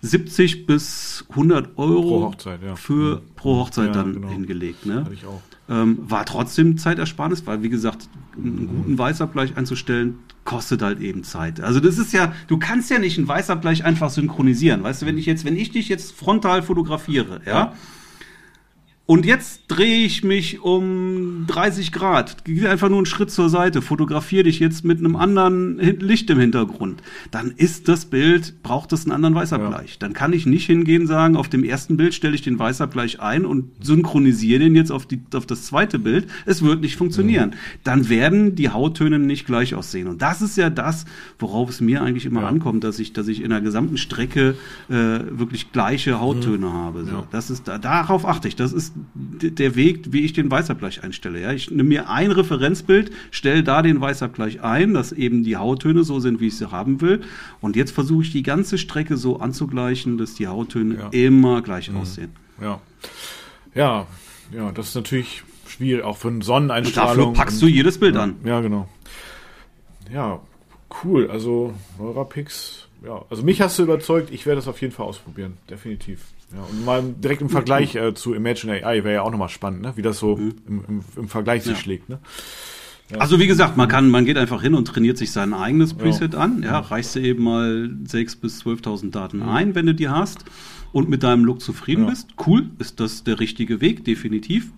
[0.03, 2.77] 70 bis 100 Euro pro Hochzeit, ja.
[2.77, 4.29] für pro Hochzeit dann genau.
[4.29, 4.85] hingelegt.
[4.85, 4.97] Ne?
[4.97, 5.41] Hatte ich auch.
[5.71, 11.61] Ähm, war trotzdem Zeitersparnis, weil wie gesagt, einen guten Weißabgleich einzustellen, kostet halt eben Zeit.
[11.61, 14.83] Also das ist ja, du kannst ja nicht einen Weißabgleich einfach synchronisieren.
[14.83, 17.73] Weißt du, wenn ich jetzt, wenn ich dich jetzt frontal fotografiere, ja, ja
[19.11, 23.83] und jetzt drehe ich mich um 30 Grad, gehe einfach nur einen Schritt zur Seite,
[23.83, 27.03] fotografiere dich jetzt mit einem anderen Licht im Hintergrund.
[27.33, 29.91] Dann ist das Bild, braucht es einen anderen Weißabgleich.
[29.91, 29.97] Ja.
[29.99, 33.47] Dann kann ich nicht hingehen sagen, auf dem ersten Bild stelle ich den Weißabgleich ein
[33.47, 36.29] und synchronisiere den jetzt auf, die, auf das zweite Bild.
[36.47, 37.51] Es wird nicht funktionieren.
[37.51, 37.59] Ja.
[37.83, 40.07] Dann werden die Hauttöne nicht gleich aussehen.
[40.07, 41.05] Und das ist ja das,
[41.41, 42.47] worauf es mir eigentlich immer ja.
[42.47, 44.55] ankommt, dass ich, dass ich in der gesamten Strecke
[44.89, 46.73] äh, wirklich gleiche Hauttöne mhm.
[46.75, 47.05] habe.
[47.07, 47.27] So.
[47.33, 48.55] Das ist, darauf achte ich.
[48.55, 51.41] Das ist der Weg, wie ich den Weißabgleich einstelle.
[51.41, 51.53] Ja?
[51.53, 56.21] Ich nehme mir ein Referenzbild, stelle da den Weißabgleich ein, dass eben die Hauttöne so
[56.21, 57.23] sind, wie ich sie haben will.
[57.61, 61.09] Und jetzt versuche ich die ganze Strecke so anzugleichen, dass die Hauttöne ja.
[61.11, 61.99] immer gleich mhm.
[61.99, 62.31] aussehen.
[62.61, 62.81] Ja.
[63.75, 64.07] Ja,
[64.53, 67.11] ja, das ist natürlich schwierig, auch für Sonneneinstrahlung.
[67.11, 68.35] Und dafür packst und, du jedes Bild ja, an.
[68.45, 68.89] Ja, genau.
[70.13, 70.41] Ja,
[71.05, 71.31] cool.
[71.31, 75.57] Also Neurapix, ja, also mich hast du überzeugt, ich werde das auf jeden Fall ausprobieren,
[75.69, 76.21] definitiv.
[76.53, 79.83] Ja, und mal direkt im Vergleich äh, zu Imagine AI wäre ja auch nochmal spannend,
[79.83, 79.93] ne?
[79.97, 80.55] wie das so mhm.
[80.67, 81.79] im, im, im, Vergleich sich ja.
[81.79, 82.09] schlägt.
[82.09, 82.19] Ne?
[83.11, 83.19] Ja.
[83.19, 86.35] Also wie gesagt, man kann, man geht einfach hin und trainiert sich sein eigenes Preset
[86.35, 86.63] an.
[86.63, 89.49] Ja, reichst du eben mal 6.000 bis 12.000 Daten mhm.
[89.49, 90.45] ein, wenn du die hast
[90.93, 92.31] und mit deinem Look zufrieden bist.
[92.45, 94.73] Cool, ist das der richtige Weg, definitiv.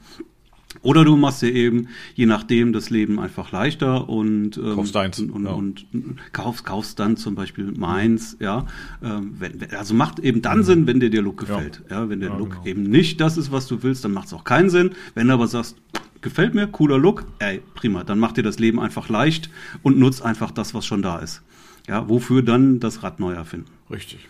[0.81, 5.21] Oder du machst dir eben, je nachdem, das Leben einfach leichter und ähm, kaufst deins.
[5.21, 5.53] Und, und, ja.
[5.53, 5.87] und,
[6.33, 8.67] kaufst, kaufst dann zum Beispiel meins, ja.
[9.03, 10.63] Ähm, wenn, also macht eben dann.
[10.63, 11.83] Sinn, wenn dir der Look gefällt.
[11.91, 12.67] Ja, ja wenn der ja, Look genau.
[12.67, 14.93] eben nicht das ist, was du willst, dann macht es auch keinen Sinn.
[15.15, 15.77] Wenn du aber sagst,
[16.21, 19.51] gefällt mir, cooler Look, ey, prima, dann macht dir das Leben einfach leicht
[19.83, 21.43] und nutzt einfach das, was schon da ist.
[21.89, 23.67] Ja, wofür dann das Rad neu erfinden.
[23.91, 24.29] Richtig.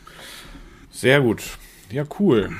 [0.90, 1.43] Sehr gut.
[1.90, 2.51] Ja, cool.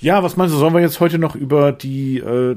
[0.00, 2.56] Ja, was meinst du, sollen wir jetzt heute noch über die äh,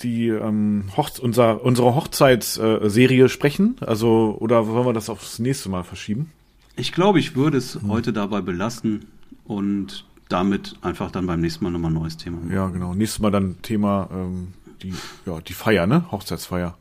[0.00, 3.76] die ähm, Hochz unser, unsere Hochzeitsserie sprechen?
[3.80, 6.30] Also, oder wollen wir das aufs nächste Mal verschieben?
[6.76, 7.88] Ich glaube, ich würde es hm.
[7.88, 9.06] heute dabei belassen
[9.44, 12.38] und damit einfach dann beim nächsten Mal nochmal ein neues Thema.
[12.52, 12.94] Ja, genau.
[12.94, 14.48] Nächstes Mal dann Thema ähm,
[14.82, 14.94] die,
[15.26, 16.04] ja, die Feier, ne?
[16.10, 16.76] Hochzeitsfeier.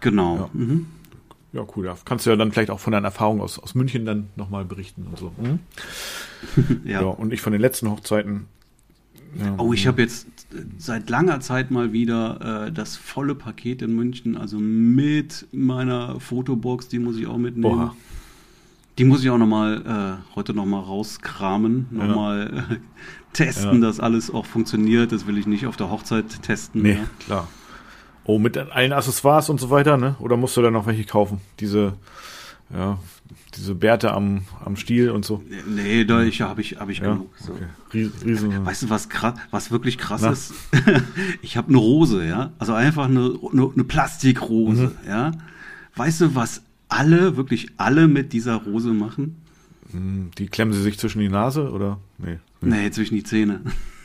[0.00, 0.36] Genau.
[0.36, 0.50] Ja.
[0.52, 0.86] Mhm.
[1.52, 1.86] Ja, cool.
[1.86, 1.96] Ja.
[2.04, 5.06] Kannst du ja dann vielleicht auch von deinen Erfahrungen aus, aus München dann nochmal berichten
[5.10, 5.32] und so.
[5.36, 5.58] Mhm.
[6.84, 7.02] ja.
[7.02, 7.08] ja.
[7.08, 8.46] Und ich von den letzten Hochzeiten.
[9.38, 9.54] Ja.
[9.58, 10.26] Oh, ich habe jetzt
[10.78, 16.88] seit langer Zeit mal wieder äh, das volle Paket in München, also mit meiner Fotobox,
[16.88, 17.76] die muss ich auch mitnehmen.
[17.76, 17.96] Boah.
[18.98, 22.74] Die muss ich auch nochmal äh, heute nochmal rauskramen, nochmal ja.
[22.74, 22.78] äh,
[23.32, 23.86] testen, ja.
[23.88, 25.12] dass alles auch funktioniert.
[25.12, 26.82] Das will ich nicht auf der Hochzeit testen.
[26.82, 27.04] Nee, ja.
[27.24, 27.48] klar.
[28.24, 30.16] Oh, mit allen Accessoires und so weiter, ne?
[30.18, 31.40] Oder musst du da noch welche kaufen?
[31.60, 31.94] Diese
[32.72, 32.98] ja,
[33.56, 35.42] diese Bärte am, am Stiel und so.
[35.66, 37.30] Nee, da ich, habe ich, hab ich ja, genug.
[37.38, 37.52] So.
[37.52, 38.10] Okay.
[38.24, 38.64] Riesen.
[38.64, 40.30] Weißt du, was krass, was wirklich krass Na?
[40.30, 40.52] ist?
[41.42, 42.52] ich habe eine Rose, ja.
[42.58, 45.08] Also einfach eine, eine, eine Plastikrose, mhm.
[45.08, 45.32] ja.
[45.96, 49.36] Weißt du, was alle, wirklich alle mit dieser Rose machen?
[49.90, 51.98] Hm, die klemmen sie sich zwischen die Nase oder?
[52.18, 52.38] Nee.
[52.60, 53.60] Nee, nee zwischen die Zähne.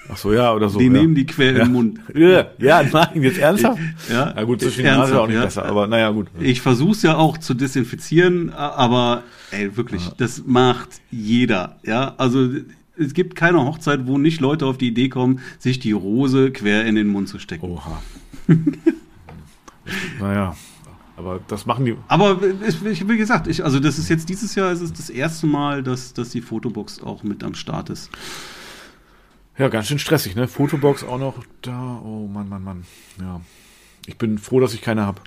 [0.08, 0.80] Ach so, ja, oder so.
[0.80, 0.92] Die ja.
[0.92, 1.64] nehmen die quer ja.
[1.64, 2.00] im Mund.
[2.16, 3.80] Ja, ja, nein, jetzt ernsthaft?
[4.10, 6.28] Ja, ja gut, zwischen die Nase auch nicht besser, aber naja, gut.
[6.40, 12.14] Ich versuch's ja auch zu desinfizieren, aber ey, wirklich, das macht jeder, ja.
[12.18, 12.50] Also
[12.98, 16.86] es gibt keine Hochzeit, wo nicht Leute auf die Idee kommen, sich die Rose quer
[16.86, 17.66] in den Mund zu stecken.
[17.66, 18.02] Oha.
[20.20, 20.56] naja.
[21.18, 21.96] Aber das machen die.
[22.10, 25.82] Aber wie gesagt, ich, also das ist jetzt dieses Jahr ist es das erste Mal,
[25.82, 28.10] dass, dass die Fotobox auch mit am Start ist.
[29.58, 30.48] Ja, ganz schön stressig, ne?
[30.48, 32.02] Fotobox auch noch da.
[32.04, 32.84] Oh Mann, Mann, Mann.
[33.20, 33.42] Ja.
[34.06, 35.22] Ich bin froh, dass ich keine habe.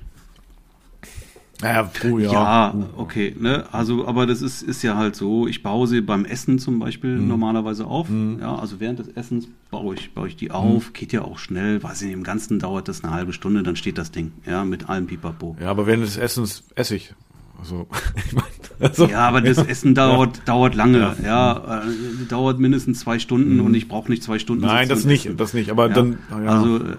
[1.61, 2.33] Naja, oh, ja.
[2.33, 3.66] Ja, okay, ne?
[3.72, 5.49] Also, aber das ist, ist ja halt so.
[5.49, 7.26] Ich baue sie beim Essen zum Beispiel mhm.
[7.26, 8.09] normalerweise auf.
[8.09, 8.39] Mhm.
[8.41, 10.89] Ja, also während des Essens baue ich, baue ich die auf.
[10.89, 10.93] Mhm.
[10.93, 11.83] Geht ja auch schnell.
[11.83, 14.33] Weiß ich im Ganzen dauert das eine halbe Stunde, dann steht das Ding.
[14.47, 15.57] Ja, mit allem Pipapo.
[15.61, 17.12] Ja, aber während des Essens esse ich.
[17.59, 17.89] Also,
[18.26, 18.45] ich mein,
[18.81, 19.64] also, ja, aber das ja.
[19.64, 20.43] Essen dauert, ja.
[20.45, 21.16] dauert lange.
[21.24, 23.66] Ja, äh, dauert mindestens zwei Stunden mhm.
[23.66, 24.64] und ich brauche nicht zwei Stunden.
[24.64, 25.70] Nein, das nicht, das nicht.
[25.70, 26.18] Aber dann.
[26.31, 26.97] Also, äh,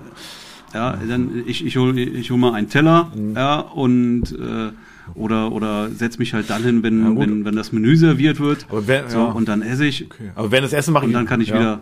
[0.74, 3.36] ja, dann ich, ich hole ich hol mal einen Teller, mhm.
[3.36, 4.72] ja, und äh,
[5.16, 8.66] oder oder setz mich halt dann hin, wenn, ja, wenn, wenn das Menü serviert wird.
[8.70, 9.26] Aber wenn, so, ja.
[9.26, 10.06] und dann esse ich.
[10.06, 10.32] Okay.
[10.36, 11.08] Aber wenn das Essen mache ich.
[11.08, 11.56] Und dann kann ich ja.
[11.56, 11.82] wieder.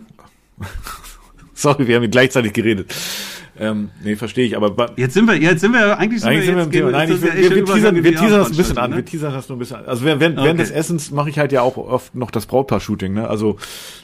[1.54, 2.94] Sorry, wir haben gleichzeitig geredet.
[3.60, 6.46] Ähm, nee, verstehe ich, aber jetzt sind wir, jetzt sind wir eigentlich, sind eigentlich wir,
[6.46, 6.90] sind wir im Thema.
[6.90, 8.90] Nein, ich, wir, wir, teasern, wir teasern das ein bisschen an.
[8.90, 8.96] Ne?
[8.96, 9.86] Wir teasern das nur ein bisschen an.
[9.86, 10.56] Also während, während okay.
[10.56, 13.14] des Essens mache ich halt ja auch oft noch das Brautpaar-Shooting.
[13.14, 13.28] Ne?
[13.28, 13.56] Also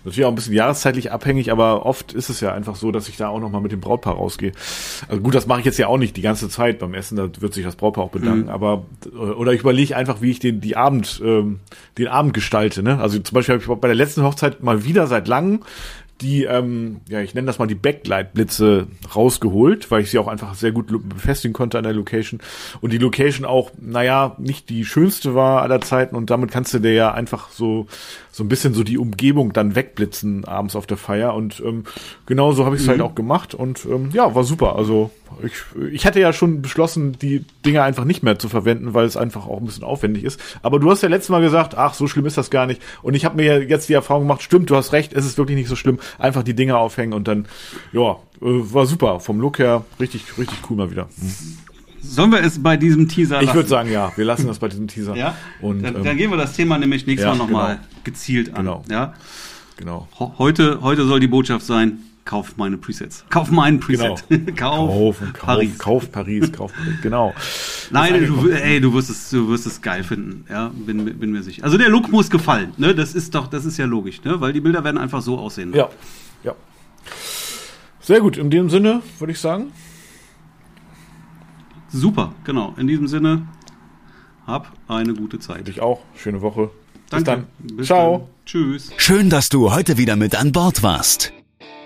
[0.05, 3.17] natürlich auch ein bisschen jahreszeitlich abhängig, aber oft ist es ja einfach so, dass ich
[3.17, 4.53] da auch noch mal mit dem Brautpaar rausgehe.
[5.09, 7.17] Also gut, das mache ich jetzt ja auch nicht die ganze Zeit beim Essen.
[7.17, 8.45] Da wird sich das Brautpaar auch bedanken.
[8.45, 8.49] Mhm.
[8.49, 8.87] Aber
[9.37, 11.61] oder ich überlege einfach, wie ich den die Abend ähm,
[11.99, 12.83] den Abend gestalte.
[12.83, 12.99] Ne?
[13.01, 15.61] Also zum Beispiel habe ich bei der letzten Hochzeit mal wieder seit langem
[16.25, 20.55] die, ähm, ja, ich nenne das mal die Backlight-Blitze rausgeholt, weil ich sie auch einfach
[20.55, 22.41] sehr gut befestigen konnte an der Location.
[22.81, 26.79] Und die Location auch, naja, nicht die schönste war aller Zeiten und damit kannst du
[26.79, 27.87] dir ja einfach so
[28.35, 31.35] so ein bisschen so die Umgebung dann wegblitzen abends auf der Feier.
[31.35, 31.85] Und ähm,
[32.27, 33.03] genau so habe ich es halt mhm.
[33.03, 34.75] halt auch gemacht und ähm, ja, war super.
[34.75, 35.13] Also
[35.43, 35.53] ich,
[35.93, 39.47] ich hatte ja schon beschlossen, die Dinge einfach nicht mehr zu verwenden, weil es einfach
[39.47, 40.41] auch ein bisschen aufwendig ist.
[40.63, 42.83] Aber du hast ja letztes Mal gesagt, ach, so schlimm ist das gar nicht.
[43.03, 45.57] Und ich habe mir jetzt die Erfahrung gemacht, stimmt, du hast recht, es ist wirklich
[45.57, 45.99] nicht so schlimm.
[46.19, 47.47] Einfach die Dinge aufhängen und dann,
[47.93, 49.21] ja, äh, war super.
[49.21, 51.09] Vom Look her richtig, richtig cool mal wieder.
[51.17, 51.59] Mhm.
[52.07, 53.49] Sollen wir es bei diesem Teaser lassen?
[53.49, 54.13] Ich würde sagen, ja.
[54.17, 55.17] Wir lassen das bei diesem Teaser.
[55.17, 55.37] ja?
[55.61, 57.89] Und, dann, ähm, dann gehen wir das Thema nämlich nächstes ja, Mal nochmal genau.
[58.05, 58.67] gezielt an.
[58.67, 58.85] Genau.
[58.91, 59.15] Ja?
[59.77, 60.09] Genau.
[60.19, 63.25] Heute, heute soll die Botschaft sein, kauf meine Presets.
[63.29, 64.25] Kauf meinen Preset.
[64.29, 64.53] Genau.
[64.57, 65.79] kauf, kauf, Paris.
[65.79, 67.35] Kauf Paris, kauf Paris, genau.
[67.91, 71.43] Nein, du, ey, du wirst es, du wirst es geil finden, ja, bin, bin mir
[71.43, 71.65] sicher.
[71.65, 72.95] Also der Look muss gefallen, ne?
[72.95, 74.41] Das ist doch, das ist ja logisch, ne?
[74.41, 75.75] Weil die Bilder werden einfach so aussehen.
[75.75, 75.89] Ja,
[76.43, 76.55] ja.
[78.01, 79.73] Sehr gut, in dem Sinne würde ich sagen.
[81.89, 82.75] Super, genau.
[82.77, 83.47] In diesem Sinne,
[84.47, 85.69] hab eine gute Zeit.
[85.69, 86.01] Ich auch.
[86.17, 86.71] Schöne Woche.
[87.09, 87.25] Danke.
[87.25, 87.77] Bis dann.
[87.77, 88.19] Bis Ciao.
[88.19, 88.29] Dann.
[88.47, 88.91] Tschüss.
[88.97, 91.34] Schön, dass du heute wieder mit an Bord warst.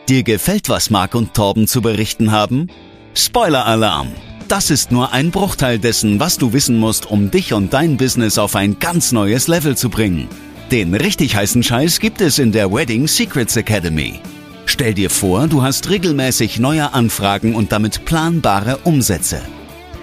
[0.08, 2.68] Dir gefällt, was Marc und Torben zu berichten haben?
[3.12, 4.08] Spoiler-Alarm!
[4.48, 8.38] Das ist nur ein Bruchteil dessen, was du wissen musst, um dich und dein Business
[8.38, 10.26] auf ein ganz neues Level zu bringen.
[10.70, 14.20] Den richtig heißen Scheiß gibt es in der Wedding Secrets Academy.
[14.64, 19.42] Stell dir vor, du hast regelmäßig neue Anfragen und damit planbare Umsätze.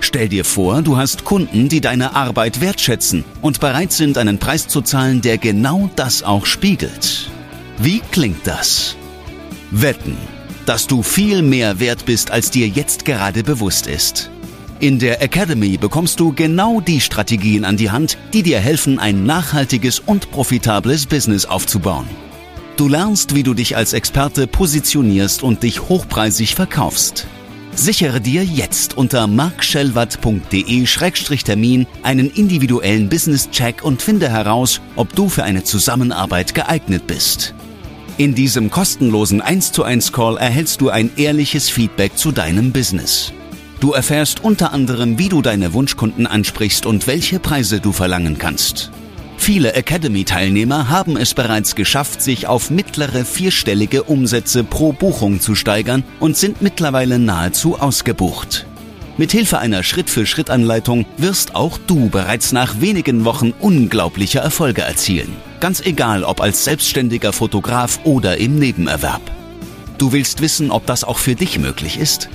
[0.01, 4.67] Stell dir vor, du hast Kunden, die deine Arbeit wertschätzen und bereit sind, einen Preis
[4.67, 7.31] zu zahlen, der genau das auch spiegelt.
[7.79, 8.95] Wie klingt das?
[9.81, 10.15] Wetten,
[10.65, 14.31] dass du viel mehr wert bist, als dir jetzt gerade bewusst ist.
[14.79, 19.25] In der Academy bekommst du genau die Strategien an die Hand, die dir helfen, ein
[19.25, 22.07] nachhaltiges und profitables Business aufzubauen.
[22.77, 27.27] Du lernst, wie du dich als Experte positionierst und dich hochpreisig verkaufst.
[27.73, 35.65] Sichere dir jetzt unter markschellwatt.de-termin einen individuellen Business-Check und finde heraus, ob du für eine
[35.65, 37.53] Zusammenarbeit geeignet bist.
[38.17, 43.33] In diesem kostenlosen 1 zu 1 Call erhältst du ein ehrliches Feedback zu deinem Business.
[43.81, 48.89] Du erfährst unter anderem, wie du deine Wunschkunden ansprichst und welche Preise du verlangen kannst.
[49.35, 56.05] Viele Academy-Teilnehmer haben es bereits geschafft, sich auf mittlere vierstellige Umsätze pro Buchung zu steigern
[56.21, 58.65] und sind mittlerweile nahezu ausgebucht.
[59.17, 65.35] Mithilfe einer Schritt-für-Schritt-Anleitung wirst auch du bereits nach wenigen Wochen unglaubliche Erfolge erzielen.
[65.59, 69.21] Ganz egal, ob als selbstständiger Fotograf oder im Nebenerwerb.
[69.97, 72.29] Du willst wissen, ob das auch für dich möglich ist?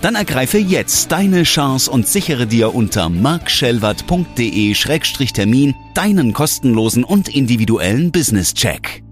[0.00, 9.02] Dann ergreife jetzt deine Chance und sichere dir unter markschellwart.de-termin deinen kostenlosen und individuellen Business-Check.